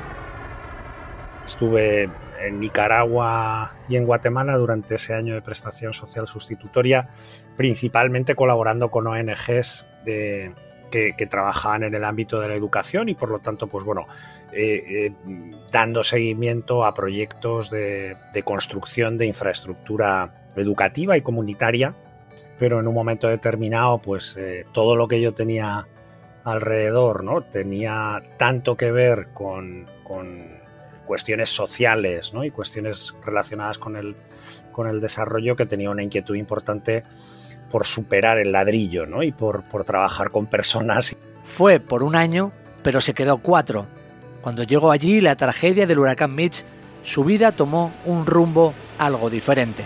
Estuve 1.47 2.09
en 2.41 2.61
Nicaragua 2.61 3.75
y 3.89 3.97
en 3.97 4.05
Guatemala 4.05 4.57
durante 4.57 4.95
ese 4.95 5.15
año 5.15 5.35
de 5.35 5.43
prestación 5.43 5.93
social 5.93 6.27
sustitutoria, 6.27 7.09
principalmente 7.57 8.35
colaborando 8.35 8.91
con 8.91 9.07
ONGs 9.07 9.87
de, 10.05 10.53
que, 10.91 11.27
trabajaban 11.27 11.85
en 11.85 11.95
el 11.95 12.05
ámbito 12.05 12.41
de 12.41 12.49
la 12.49 12.55
educación 12.55 13.09
y 13.09 13.15
por 13.15 13.31
lo 13.31 13.39
tanto, 13.39 13.69
pues 13.69 13.85
bueno, 13.85 14.07
eh, 14.53 14.85
eh, 14.89 15.13
dando 15.71 16.03
seguimiento 16.03 16.85
a 16.85 16.93
proyectos 16.93 17.71
de, 17.71 18.17
construcción 18.45 19.17
de 19.17 19.27
infraestructura 19.27 20.51
educativa 20.57 21.17
y 21.17 21.23
comunitaria, 21.23 21.95
pero 22.61 22.79
en 22.79 22.87
un 22.87 22.95
momento 22.95 23.27
determinado, 23.27 23.97
pues 24.03 24.37
eh, 24.39 24.67
todo 24.71 24.95
lo 24.95 25.09
que 25.09 25.19
yo 25.19 25.33
tenía 25.33 25.87
alrededor, 26.45 27.25
¿no? 27.25 27.43
Tenía 27.43 28.21
tanto 28.37 28.77
que 28.77 28.93
ver 28.93 29.29
con, 29.33 29.87
cuestiones 31.07 31.49
sociales 31.49 32.33
y 32.41 32.51
cuestiones 32.51 33.15
relacionadas 33.25 33.79
con 33.79 33.97
el, 33.97 34.15
con 34.73 34.89
el 34.89 35.01
desarrollo 35.01 35.57
que 35.57 35.67
tenía 35.67 35.91
una 35.91 36.03
inquietud 36.03 36.37
importante 36.37 37.03
por 37.71 37.87
superar 37.87 38.39
el 38.39 38.53
ladrillo 38.53 39.07
¿no? 39.07 39.23
y 39.23 39.33
por, 39.33 39.63
por 39.65 39.85
trabajar 39.85 40.31
con 40.31 40.47
personas. 40.47 41.17
Fue 41.43 41.81
por 41.81 42.03
un 42.03 42.15
año, 42.15 42.53
pero 42.83 43.01
se 43.01 43.15
quedó 43.15 43.39
cuatro. 43.39 43.87
Cuando 44.43 44.63
llegó 44.63 44.93
allí 44.93 45.21
la 45.21 45.35
tragedia 45.35 45.87
del 45.87 45.99
huracán 45.99 46.35
Mitch, 46.35 46.65
su 47.03 47.25
vida 47.25 47.53
tomó 47.53 47.93
un 48.05 48.27
rumbo 48.27 48.75
algo 48.99 49.31
diferente. 49.31 49.83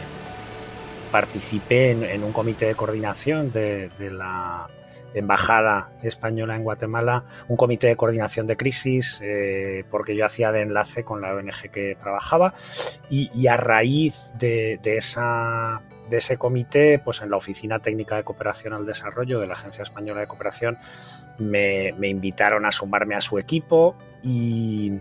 Participé 1.14 1.92
en, 1.92 2.24
un 2.24 2.32
comité 2.32 2.66
de 2.66 2.74
coordinación 2.74 3.52
de, 3.52 3.88
la 4.10 4.66
embajada 5.14 5.92
española 6.02 6.56
en 6.56 6.64
Guatemala, 6.64 7.22
un 7.46 7.56
comité 7.56 7.86
de 7.86 7.94
coordinación 7.94 8.48
de 8.48 8.56
crisis, 8.56 9.20
eh, 9.22 9.84
porque 9.92 10.16
yo 10.16 10.26
hacía 10.26 10.50
de 10.50 10.62
enlace 10.62 11.04
con 11.04 11.20
la 11.20 11.32
ONG 11.32 11.70
que 11.70 11.94
trabajaba, 11.94 12.52
y, 13.08 13.46
a 13.46 13.56
raíz 13.56 14.34
de, 14.40 14.80
esa 14.82 15.82
de 16.10 16.16
ese 16.16 16.36
comité, 16.36 16.98
pues 16.98 17.22
en 17.22 17.30
la 17.30 17.36
Oficina 17.36 17.78
Técnica 17.78 18.16
de 18.16 18.24
Cooperación 18.24 18.72
al 18.72 18.84
Desarrollo 18.84 19.38
de 19.38 19.46
la 19.46 19.52
Agencia 19.52 19.84
Española 19.84 20.20
de 20.20 20.26
Cooperación, 20.26 20.78
me, 21.38 21.94
invitaron 22.02 22.66
a 22.66 22.72
sumarme 22.72 23.14
a 23.14 23.20
su 23.20 23.38
equipo 23.38 23.94
y, 24.20 25.00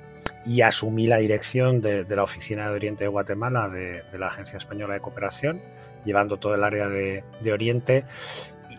asumí 0.63 1.07
la 1.07 1.17
dirección 1.17 1.81
de, 1.81 2.05
la 2.07 2.21
Oficina 2.21 2.69
de 2.69 2.75
Oriente 2.75 3.03
de 3.05 3.07
Guatemala 3.07 3.67
de, 3.67 4.03
la 4.15 4.27
Agencia 4.27 4.57
Española 4.57 4.93
de 4.93 4.99
Cooperación, 4.99 5.59
llevando 6.05 6.37
todo 6.37 6.55
el 6.55 6.63
área 6.63 6.87
de, 6.87 7.23
Oriente 7.51 8.05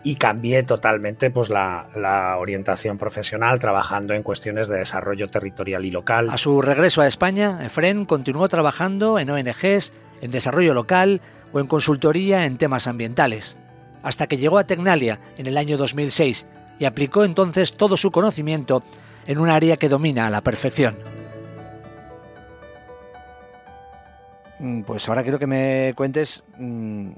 y 0.03 0.15
cambié 0.15 0.63
totalmente 0.63 1.31
pues, 1.31 1.49
la, 1.49 1.87
la, 1.95 2.37
orientación 2.37 2.97
profesional 2.97 3.59
trabajando 3.59 4.13
en 4.13 4.23
cuestiones 4.23 4.67
de 4.67 4.77
desarrollo 4.77 5.27
territorial 5.27 5.85
y 5.85 5.91
local. 5.91 6.29
A 6.29 6.37
su 6.37 6.61
regreso 6.61 7.01
a 7.01 7.07
España, 7.07 7.59
Efren 7.65 8.05
continuó 8.05 8.47
trabajando 8.47 9.17
en 9.19 9.29
ONGs, 9.29 9.93
en 10.21 10.31
desarrollo 10.31 10.73
local, 10.73 11.21
o 11.53 11.59
en 11.59 11.67
consultoría 11.67 12.45
en 12.45 12.57
temas 12.57 12.85
ambientales, 12.85 13.55
hasta 14.03 14.27
que 14.27 14.37
llegó 14.37 14.57
a 14.57 14.67
Tecnalia 14.67 15.19
en 15.37 15.47
el 15.47 15.57
año 15.57 15.77
2006 15.77 16.45
y 16.79 16.85
aplicó 16.85 17.23
entonces 17.23 17.75
todo 17.75 17.97
su 17.97 18.11
conocimiento 18.11 18.83
en 19.25 19.39
un 19.39 19.49
área 19.49 19.77
que 19.77 19.89
domina 19.89 20.27
a 20.27 20.29
la 20.29 20.41
perfección. 20.41 21.14
Pues 24.85 25.07
ahora 25.09 25.23
quiero 25.23 25.39
que 25.39 25.47
me 25.47 25.93
cuentes 25.95 26.43
mm, 26.57 27.11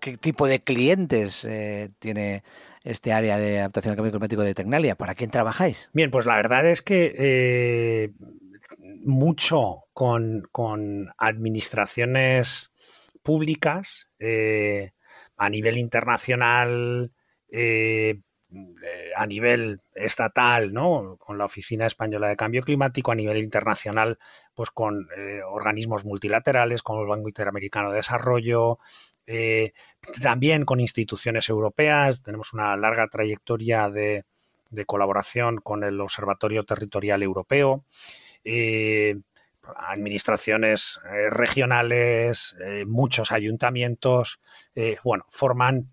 qué 0.00 0.16
tipo 0.16 0.46
de 0.46 0.60
clientes 0.60 1.44
eh, 1.44 1.90
tiene 1.98 2.42
este 2.84 3.12
área 3.12 3.38
de 3.38 3.58
adaptación 3.58 3.92
al 3.92 3.96
cambio 3.96 4.12
climático 4.12 4.42
de 4.42 4.54
Tecnalia. 4.54 4.94
¿Para 4.94 5.14
quién 5.14 5.30
trabajáis? 5.30 5.90
Bien, 5.92 6.10
pues 6.10 6.26
la 6.26 6.36
verdad 6.36 6.66
es 6.66 6.82
que 6.82 7.14
eh, 7.18 8.12
mucho 9.04 9.84
con, 9.92 10.42
con 10.52 11.08
administraciones 11.18 12.72
públicas 13.22 14.10
eh, 14.18 14.92
a 15.36 15.50
nivel 15.50 15.76
internacional, 15.78 17.12
a 19.16 19.26
nivel 19.26 19.80
estatal, 19.94 20.72
¿no? 20.72 21.16
con 21.18 21.36
la 21.36 21.44
Oficina 21.44 21.86
Española 21.86 22.28
de 22.28 22.36
Cambio 22.36 22.62
Climático, 22.62 23.12
a 23.12 23.14
nivel 23.14 23.38
internacional, 23.38 24.18
pues 24.54 24.70
con 24.70 25.08
eh, 25.16 25.40
organismos 25.42 26.04
multilaterales 26.04 26.82
como 26.82 27.02
el 27.02 27.08
Banco 27.08 27.28
Interamericano 27.28 27.90
de 27.90 27.96
Desarrollo, 27.96 28.78
también 30.22 30.64
con 30.64 30.80
instituciones 30.80 31.50
europeas. 31.50 32.22
Tenemos 32.22 32.54
una 32.54 32.74
larga 32.76 33.08
trayectoria 33.08 33.90
de, 33.90 34.24
colaboración 34.86 35.58
con 35.58 35.84
el 35.84 36.00
Observatorio 36.00 36.64
Territorial 36.64 37.22
Europeo 37.22 37.84
administraciones 39.76 41.00
eh, 41.04 41.30
regionales, 41.30 42.56
eh, 42.64 42.84
muchos 42.86 43.32
ayuntamientos, 43.32 44.40
eh, 44.74 44.96
bueno, 45.04 45.26
forman 45.30 45.90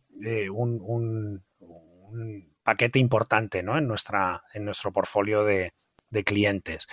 un, 0.51 1.43
paquete 2.63 2.99
importante 2.99 3.63
¿no? 3.63 3.77
en, 3.77 3.87
nuestra, 3.87 4.43
en 4.53 4.65
nuestro 4.65 4.91
portfolio 4.91 5.43
de, 5.43 5.73
clientes. 6.23 6.87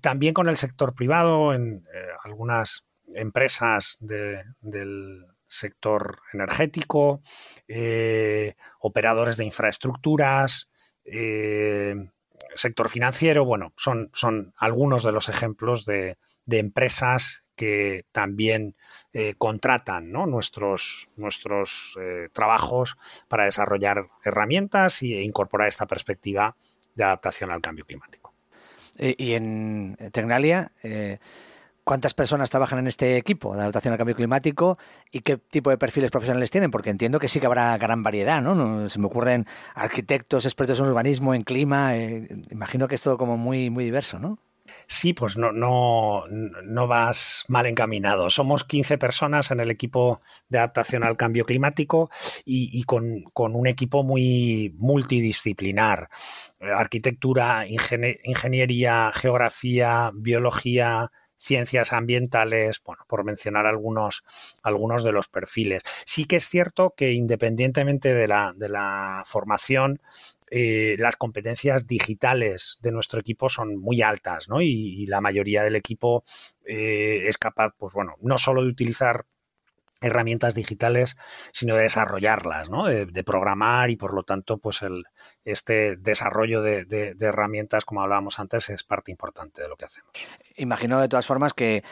también 0.00 0.34
con 0.34 0.48
el 0.48 0.56
sector 0.56 0.92
privado, 0.92 1.54
en 1.54 1.84
algunas 2.24 2.84
empresas 3.14 3.96
del 4.00 5.24
sector 5.46 6.18
energético, 6.32 7.22
operadores 8.80 9.36
de 9.36 9.44
infraestructuras, 9.44 10.68
sector 12.54 12.88
financiero, 12.88 13.44
bueno, 13.44 13.72
son, 13.76 14.10
son 14.12 14.54
algunos 14.56 15.02
de 15.02 15.12
los 15.12 15.28
ejemplos 15.28 15.84
de, 15.84 16.18
empresas 16.46 17.42
que 17.56 18.04
también 18.12 18.76
eh, 19.12 19.34
contratan 19.36 20.12
nuestros, 20.12 21.10
nuestros 21.16 21.98
eh, 22.00 22.28
trabajos 22.32 22.96
para 23.28 23.44
desarrollar 23.44 24.04
herramientas 24.24 25.02
e 25.02 25.22
incorporar 25.22 25.68
esta 25.68 25.86
perspectiva 25.86 26.54
de 26.94 27.04
adaptación 27.04 27.50
al 27.50 27.60
cambio 27.60 27.84
climático. 27.84 28.32
Eh, 28.98 29.14
y 29.18 29.32
en 29.32 29.96
Tecnalia, 30.12 30.70
¿Cuántas 31.86 32.14
personas 32.14 32.50
trabajan 32.50 32.80
en 32.80 32.88
este 32.88 33.16
equipo 33.16 33.54
de 33.54 33.60
adaptación 33.60 33.92
al 33.92 33.98
cambio 33.98 34.16
climático 34.16 34.76
y 35.12 35.20
qué 35.20 35.36
tipo 35.36 35.70
de 35.70 35.78
perfiles 35.78 36.10
profesionales 36.10 36.50
tienen? 36.50 36.72
Porque 36.72 36.90
entiendo 36.90 37.20
que 37.20 37.28
sí 37.28 37.38
que 37.38 37.46
habrá 37.46 37.78
gran 37.78 38.02
variedad, 38.02 38.42
¿no? 38.42 38.88
Se 38.88 38.98
me 38.98 39.06
ocurren 39.06 39.46
arquitectos, 39.72 40.46
expertos 40.46 40.80
en 40.80 40.86
urbanismo, 40.86 41.32
en 41.32 41.44
clima. 41.44 41.96
Imagino 42.50 42.88
que 42.88 42.96
es 42.96 43.02
todo 43.04 43.16
como 43.16 43.36
muy, 43.36 43.70
muy 43.70 43.84
diverso, 43.84 44.18
¿no? 44.18 44.40
Sí, 44.86 45.12
pues 45.12 45.36
no, 45.36 45.52
no, 45.52 46.24
no 46.28 46.86
vas 46.86 47.44
mal 47.48 47.66
encaminado. 47.66 48.30
Somos 48.30 48.64
15 48.64 48.98
personas 48.98 49.50
en 49.50 49.60
el 49.60 49.70
equipo 49.70 50.20
de 50.48 50.58
adaptación 50.58 51.04
al 51.04 51.16
cambio 51.16 51.44
climático 51.44 52.10
y, 52.44 52.82
con, 52.84 53.22
con, 53.32 53.54
un 53.54 53.66
equipo 53.66 54.02
muy 54.02 54.74
multidisciplinar. 54.78 56.08
Arquitectura, 56.60 57.66
ingeniería, 57.68 59.10
geografía, 59.12 60.10
biología, 60.14 61.10
ciencias 61.36 61.92
ambientales, 61.92 62.82
bueno, 62.84 63.04
por 63.08 63.24
mencionar 63.24 63.66
algunos, 63.66 64.24
algunos 64.62 65.02
de 65.04 65.12
los 65.12 65.28
perfiles. 65.28 65.82
Sí 66.04 66.24
que 66.24 66.36
es 66.36 66.48
cierto 66.48 66.94
que 66.96 67.12
independientemente 67.12 68.14
de 68.14 68.28
la, 68.28 68.52
de 68.56 68.68
la 68.68 69.22
formación, 69.26 70.00
eh, 70.50 70.96
las 70.98 71.16
competencias 71.16 71.86
digitales 71.86 72.78
de 72.80 72.92
nuestro 72.92 73.20
equipo 73.20 73.48
son 73.48 73.76
muy 73.76 74.02
altas, 74.02 74.48
¿no? 74.48 74.60
Y, 74.60 75.06
la 75.06 75.20
mayoría 75.20 75.62
del 75.62 75.76
equipo 75.76 76.24
eh, 76.64 77.24
es 77.26 77.38
capaz, 77.38 77.72
pues 77.76 77.94
bueno, 77.94 78.14
no 78.20 78.38
solo 78.38 78.62
de 78.62 78.68
utilizar 78.68 79.26
herramientas 80.00 80.54
digitales, 80.54 81.16
sino 81.52 81.74
de 81.74 81.82
desarrollarlas, 81.82 82.70
¿no? 82.70 82.86
de, 82.86 83.24
programar 83.24 83.90
y 83.90 83.96
por 83.96 84.14
lo 84.14 84.24
tanto, 84.24 84.58
pues 84.58 84.82
el, 84.82 85.04
este 85.44 85.96
desarrollo 85.96 86.60
de, 86.62 87.16
herramientas, 87.18 87.84
como 87.84 88.02
hablábamos 88.02 88.38
antes, 88.38 88.68
es 88.70 88.84
parte 88.84 89.10
importante 89.10 89.62
de 89.62 89.68
lo 89.68 89.76
que 89.76 89.86
hacemos. 89.86 90.10
Imagino 90.56 91.00
de 91.00 91.08
todas 91.08 91.26
formas 91.26 91.54
que, 91.54 91.82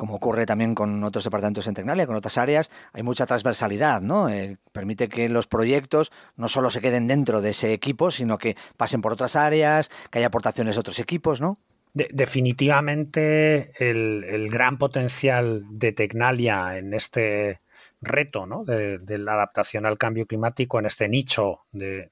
como 0.00 0.14
ocurre 0.14 0.46
también 0.46 0.74
con 0.74 1.04
otros 1.04 1.24
departamentos 1.24 1.66
en 1.66 1.74
Tecnalia, 1.74 2.06
con 2.06 2.16
otras 2.16 2.38
áreas, 2.38 2.70
hay 2.94 3.02
mucha 3.02 3.26
transversalidad, 3.26 4.00
¿no? 4.00 4.30
Eh, 4.30 4.56
permite 4.72 5.10
que 5.10 5.28
los 5.28 5.46
proyectos 5.46 6.10
no 6.36 6.48
solo 6.48 6.70
se 6.70 6.80
queden 6.80 7.06
dentro 7.06 7.42
de 7.42 7.50
ese 7.50 7.74
equipo, 7.74 8.10
sino 8.10 8.38
que 8.38 8.56
pasen 8.78 9.02
por 9.02 9.12
otras 9.12 9.36
áreas, 9.36 9.90
que 10.10 10.16
haya 10.16 10.28
aportaciones 10.28 10.76
de 10.76 10.80
otros 10.80 11.00
equipos, 11.00 11.42
¿no? 11.42 11.58
definitivamente 11.92 13.72
el, 13.78 14.48
gran 14.48 14.78
potencial 14.78 15.64
de 15.68 15.90
Tecnalia 15.90 16.78
en 16.78 16.94
este 16.94 17.58
reto 18.00 18.46
de, 18.66 19.18
la 19.18 19.34
adaptación 19.34 19.86
al 19.86 19.98
cambio 19.98 20.26
climático 20.26 20.78
en 20.78 20.86
este 20.86 21.08
nicho 21.08 21.60
de, 21.72 22.10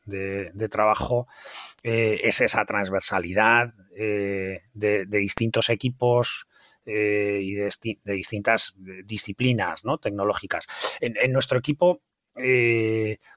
trabajo 0.71 1.27
eh, 1.83 2.21
es 2.23 2.41
esa 2.41 2.65
transversalidad 2.65 3.73
eh, 3.97 4.63
de, 4.75 5.07
distintos 5.07 5.71
equipos 5.71 6.47
eh, 6.85 7.41
y 7.43 7.55
de, 7.55 7.71
distintas 8.05 8.75
disciplinas 9.05 9.83
tecnológicas. 10.01 10.67
En, 11.01 11.33
nuestro 11.33 11.59
equipo 11.59 12.03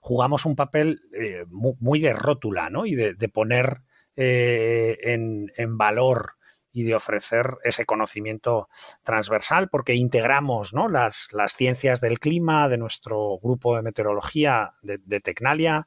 jugamos 0.02 0.46
un 0.46 0.56
papel 0.56 1.02
muy, 1.50 2.00
de 2.00 2.14
rótula 2.14 2.70
y 2.86 2.96
de, 2.96 3.30
poner 3.30 3.82
en 4.16 5.78
valor 5.78 6.34
y 6.74 6.84
de 6.84 6.96
ofrecer 6.96 7.58
ese 7.64 7.86
conocimiento 7.86 8.70
transversal, 9.04 9.70
porque 9.70 9.96
integramos 9.96 10.74
las, 10.90 11.30
las, 11.34 11.54
ciencias 11.54 12.02
del 12.02 12.20
clima 12.20 12.70
de 12.70 12.78
nuestro 12.78 13.38
grupo 13.42 13.76
de 13.76 13.82
meteorología 13.82 14.74
de, 14.82 15.20
Tecnalia, 15.20 15.86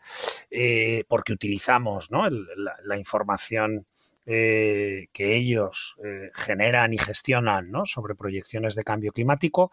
eh, 0.50 1.04
porque 1.08 1.32
utilizamos 1.32 2.10
la, 2.10 2.98
información 2.98 3.86
eh, 4.26 5.08
que 5.12 5.34
ellos 5.34 5.96
eh, 6.04 6.30
generan 6.34 6.92
y 6.92 6.98
gestionan 6.98 7.70
sobre 7.84 8.14
proyecciones 8.14 8.74
de 8.74 8.84
cambio 8.84 9.12
climático. 9.12 9.70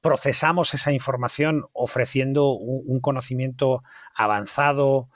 procesamos 0.00 0.74
esa 0.74 0.92
información 0.92 1.66
ofreciendo 1.72 2.52
un 2.52 3.00
conocimiento 3.00 3.82
avanzado 4.14 5.08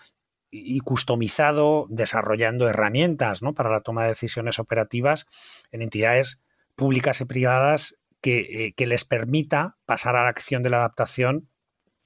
y 0.54 0.80
customizado, 0.80 1.86
desarrollando 1.88 2.68
herramientas 2.68 3.40
para 3.56 3.70
la 3.70 3.80
toma 3.80 4.02
de 4.02 4.08
decisiones 4.08 4.58
operativas 4.58 5.26
en 5.72 5.80
entidades 5.80 6.40
públicas 6.76 7.22
y 7.22 7.24
privadas 7.24 7.96
que, 8.20 8.74
eh, 8.76 8.86
les 8.86 9.04
permita 9.04 9.78
pasar 9.86 10.14
a 10.14 10.24
la 10.24 10.28
acción 10.28 10.62
de 10.62 10.70
la 10.70 10.76
adaptación 10.76 11.48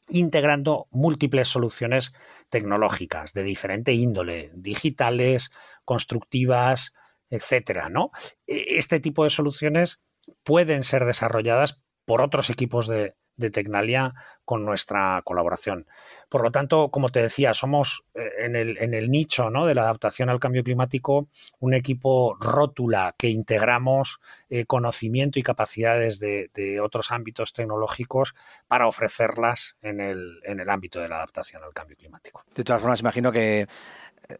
integrando 0.09 0.87
múltiples 0.93 1.49
soluciones 1.49 2.13
tecnológicas 2.49 3.33
de 3.33 3.43
diferente 3.43 3.93
índole, 3.93 4.53
digitales, 4.55 5.51
constructivas, 5.85 6.93
etcétera, 7.29 7.89
¿no? 7.89 8.13
E, 8.47 8.77
este 8.79 9.01
tipo 9.01 9.25
de 9.25 9.31
soluciones 9.31 10.01
pueden 10.45 10.85
ser 10.85 11.05
desarrolladas 11.05 11.83
por 12.05 12.23
otros 12.23 12.51
equipos 12.51 12.87
de, 12.87 13.17
de 13.37 13.51
Tecnalia 13.51 14.15
con 14.45 14.65
nuestra 14.65 15.21
colaboración. 15.25 15.87
Por 16.29 16.43
lo 16.43 16.51
tanto, 16.51 16.89
como 16.91 17.09
te 17.09 17.21
decía, 17.21 17.53
somos 17.53 18.05
eh, 18.15 18.21
en 18.39 18.57
el, 18.57 18.79
en 18.79 18.95
el 18.95 19.11
nicho 19.11 19.51
¿no? 19.51 19.67
de 19.67 19.75
la 19.75 19.83
adaptación 19.83 20.31
al 20.31 20.41
cambio 20.41 20.63
climático 20.63 21.29
un 21.59 21.75
equipo 21.75 22.37
rótula 22.39 23.15
que 23.19 23.29
integramos 23.29 24.21
eh, 24.49 24.65
conocimiento 24.67 25.39
y 25.39 25.43
capacidades 25.43 26.19
de, 26.21 26.47
otros 26.83 27.11
ámbitos 27.11 27.53
tecnológicos 27.53 28.35
para 28.69 28.87
ofrecerlas 28.87 29.77
en 29.83 30.01
el, 30.01 30.41
en 30.45 30.61
el 30.61 30.69
ámbito 30.69 31.01
de 31.01 31.09
la 31.09 31.17
adaptación 31.17 31.63
al 31.63 31.73
cambio 31.73 31.97
climático. 31.97 32.45
De 32.55 32.65
todas 32.65 32.81
formas, 32.81 33.01
imagino 33.01 33.33
que 33.33 33.67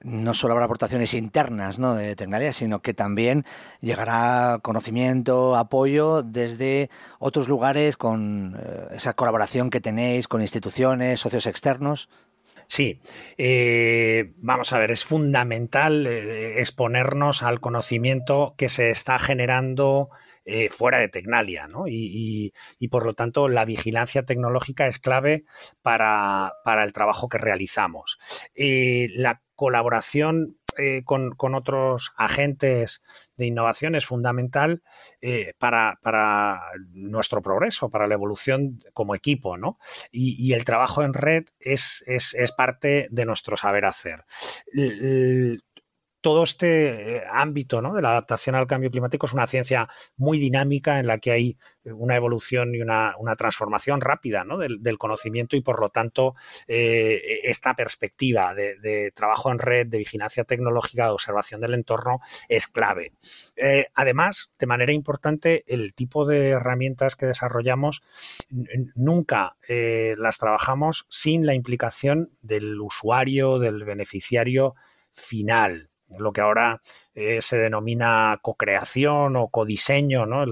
no 0.03 0.35
solo 0.35 0.53
habrá 0.53 0.65
aportaciones 0.67 1.15
internas 1.15 1.79
¿no? 1.79 1.95
de 1.95 2.17
Tecnalia, 2.17 2.53
sino 2.53 2.83
que 2.83 2.95
también 2.95 3.45
llegará 3.81 4.59
conocimiento, 4.63 5.57
apoyo 5.57 6.23
desde 6.23 6.91
otros 7.19 7.49
lugares 7.49 7.97
con 7.97 8.57
eh, 8.59 8.95
esa 8.97 9.15
colaboración 9.15 9.71
que 9.71 9.81
tenéis 9.81 10.29
con 10.29 10.41
instituciones, 10.41 11.21
socios 11.21 11.47
externos. 11.47 12.09
Sí, 12.69 13.01
eh, 13.39 14.33
vamos 14.43 14.73
a 14.73 14.79
ver, 14.79 14.91
es 14.91 15.05
fundamental 15.05 16.05
eh, 16.05 16.61
exponernos 16.61 17.45
al 17.45 17.61
conocimiento 17.61 18.55
que 18.59 18.69
se 18.69 18.91
está 18.91 19.19
generando 19.19 20.11
fuera 20.71 21.01
de 21.01 21.09
Tecnalia, 21.09 21.67
¿no? 21.67 21.89
Y, 21.89 22.53
por 22.89 23.05
lo 23.05 23.15
tanto 23.15 23.49
la 23.49 23.65
vigilancia 23.65 24.23
tecnológica 24.23 24.87
es 24.87 25.01
clave 25.01 25.45
para, 25.83 26.53
el 26.85 26.93
trabajo 26.93 27.29
que 27.29 27.39
realizamos. 27.39 28.17
la 28.55 29.41
colaboración 29.57 30.59
eh, 30.79 31.03
con, 31.05 31.55
otros 31.55 32.13
agentes 32.17 33.03
de 33.37 33.47
innovación 33.47 33.95
es 33.95 34.05
fundamental 34.05 34.83
eh, 35.23 35.55
para, 35.59 35.99
nuestro 36.93 37.41
progreso, 37.41 37.89
para 37.89 38.07
la 38.07 38.15
evolución 38.15 38.79
como 38.93 39.15
equipo, 39.15 39.57
¿no? 39.57 39.79
Y, 40.13 40.53
el 40.53 40.65
trabajo 40.65 41.03
en 41.03 41.15
red 41.15 41.45
es, 41.59 42.05
parte 42.57 43.09
de 43.11 43.25
nuestro 43.25 43.57
saber 43.57 43.87
hacer 43.87 44.25
todo 46.27 46.43
este 46.43 47.19
eh, 47.19 47.23
ámbito 47.31 47.81
de 47.81 48.03
la 48.03 48.11
adaptación 48.11 48.57
al 48.57 48.67
cambio 48.67 48.91
climático 48.91 49.27
es 49.27 49.33
una 49.33 49.47
ciencia 49.47 49.89
muy 50.17 50.41
dinámica 50.41 50.99
en 50.99 51.07
la 51.07 51.19
que 51.19 51.31
hay 51.31 51.57
eh, 51.85 51.93
una 51.93 52.17
evolución 52.17 52.75
y 52.75 52.81
una, 52.81 53.15
transformación 53.39 54.01
rápida 54.01 54.45
del, 54.81 54.99
conocimiento 54.99 55.55
y 55.55 55.61
por 55.61 55.79
lo 55.79 55.91
tanto 55.91 56.35
eh, 56.67 57.43
esta 57.45 57.75
perspectiva 57.75 58.55
de, 58.55 59.13
trabajo 59.15 59.53
en 59.53 59.61
red, 59.61 59.87
de 59.87 59.99
vigilancia 59.99 60.43
tecnológica, 60.43 61.05
de 61.05 61.13
observación 61.13 61.61
del 61.61 61.75
entorno 61.75 62.19
es 62.49 62.67
clave. 62.67 63.13
además, 63.95 64.51
de 64.59 64.67
manera 64.67 64.93
importante, 64.93 65.63
el 65.69 65.95
tipo 65.95 66.27
de 66.27 66.49
herramientas 66.49 67.15
que 67.15 67.27
desarrollamos 67.27 68.03
nunca 68.97 69.57
las 69.69 70.39
trabajamos 70.39 71.07
sin 71.09 71.47
la 71.47 71.55
implicación 71.55 72.33
del 72.43 72.81
usuario, 72.81 73.61
del 73.61 73.85
beneficiario 73.85 74.75
final 75.13 75.89
lo 76.19 76.33
que 76.33 76.41
ahora 76.41 76.83
eh, 77.15 77.41
se 77.41 77.57
denomina 77.57 78.39
co-creación 78.43 79.37
o 79.37 79.49
codiseño, 79.49 80.27
¿no? 80.27 80.45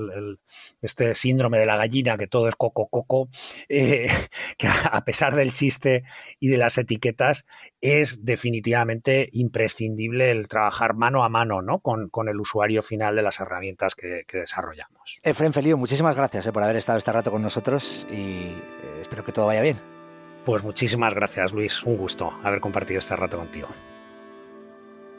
este 0.82 1.14
síndrome 1.14 1.58
de 1.58 1.66
la 1.66 1.76
gallina, 1.76 2.16
que 2.16 2.26
todo 2.26 2.48
es 2.48 2.56
coco-coco, 2.56 3.28
eh, 3.68 4.06
que 4.58 4.68
a 4.68 5.04
pesar 5.04 5.34
del 5.34 5.52
chiste 5.52 6.04
y 6.40 6.48
de 6.48 6.56
las 6.56 6.78
etiquetas, 6.78 7.44
es 7.80 8.24
definitivamente 8.24 9.28
imprescindible 9.32 10.30
el 10.30 10.48
trabajar 10.48 10.94
mano 10.94 11.24
a 11.24 11.28
mano 11.28 11.62
¿no? 11.62 11.80
con, 11.80 12.10
el 12.28 12.40
usuario 12.40 12.82
final 12.82 13.16
de 13.16 13.22
las 13.22 13.40
herramientas 13.40 13.94
que, 13.94 14.24
desarrollamos. 14.32 15.20
Efren 15.22 15.52
Felío, 15.52 15.76
muchísimas 15.76 16.16
gracias 16.16 16.46
eh, 16.46 16.52
por 16.52 16.62
haber 16.62 16.76
estado 16.76 16.98
este 16.98 17.12
rato 17.12 17.30
con 17.30 17.42
nosotros 17.42 18.06
y 18.10 18.52
espero 19.00 19.24
que 19.24 19.32
todo 19.32 19.46
vaya 19.46 19.60
bien. 19.60 19.76
Pues 20.44 20.62
muchísimas 20.62 21.14
gracias, 21.14 21.52
Luis. 21.52 21.82
Un 21.84 21.96
gusto 21.96 22.32
haber 22.42 22.60
compartido 22.60 22.98
este 22.98 23.16
rato 23.16 23.38
contigo. 23.38 23.68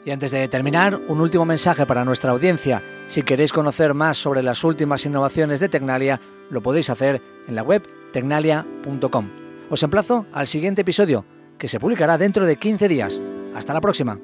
Y 0.06 0.12
antes 0.12 0.30
de 0.30 0.46
terminar, 0.46 1.00
un 1.08 1.20
último 1.20 1.44
mensaje 1.44 1.84
para 1.84 2.04
nuestra 2.04 2.30
audiencia. 2.30 2.80
Si 3.08 3.24
queréis 3.24 3.52
conocer 3.52 3.92
más 3.92 4.16
sobre 4.16 4.40
las 4.40 4.62
últimas 4.62 5.04
innovaciones 5.04 5.58
de 5.58 5.68
Tecnalia, 5.68 6.20
lo 6.48 6.62
podéis 6.62 6.90
hacer 6.90 7.20
en 7.48 7.56
la 7.56 7.64
web 7.64 7.82
tecnalia.com. 8.12 9.28
Os 9.68 9.82
emplazo 9.82 10.26
al 10.32 10.46
siguiente 10.46 10.82
episodio, 10.82 11.24
que 11.58 11.66
se 11.66 11.80
publicará 11.80 12.18
dentro 12.18 12.46
de 12.46 12.54
15 12.54 12.86
días. 12.86 13.20
Hasta 13.52 13.74
la 13.74 13.80
próxima. 13.80 14.20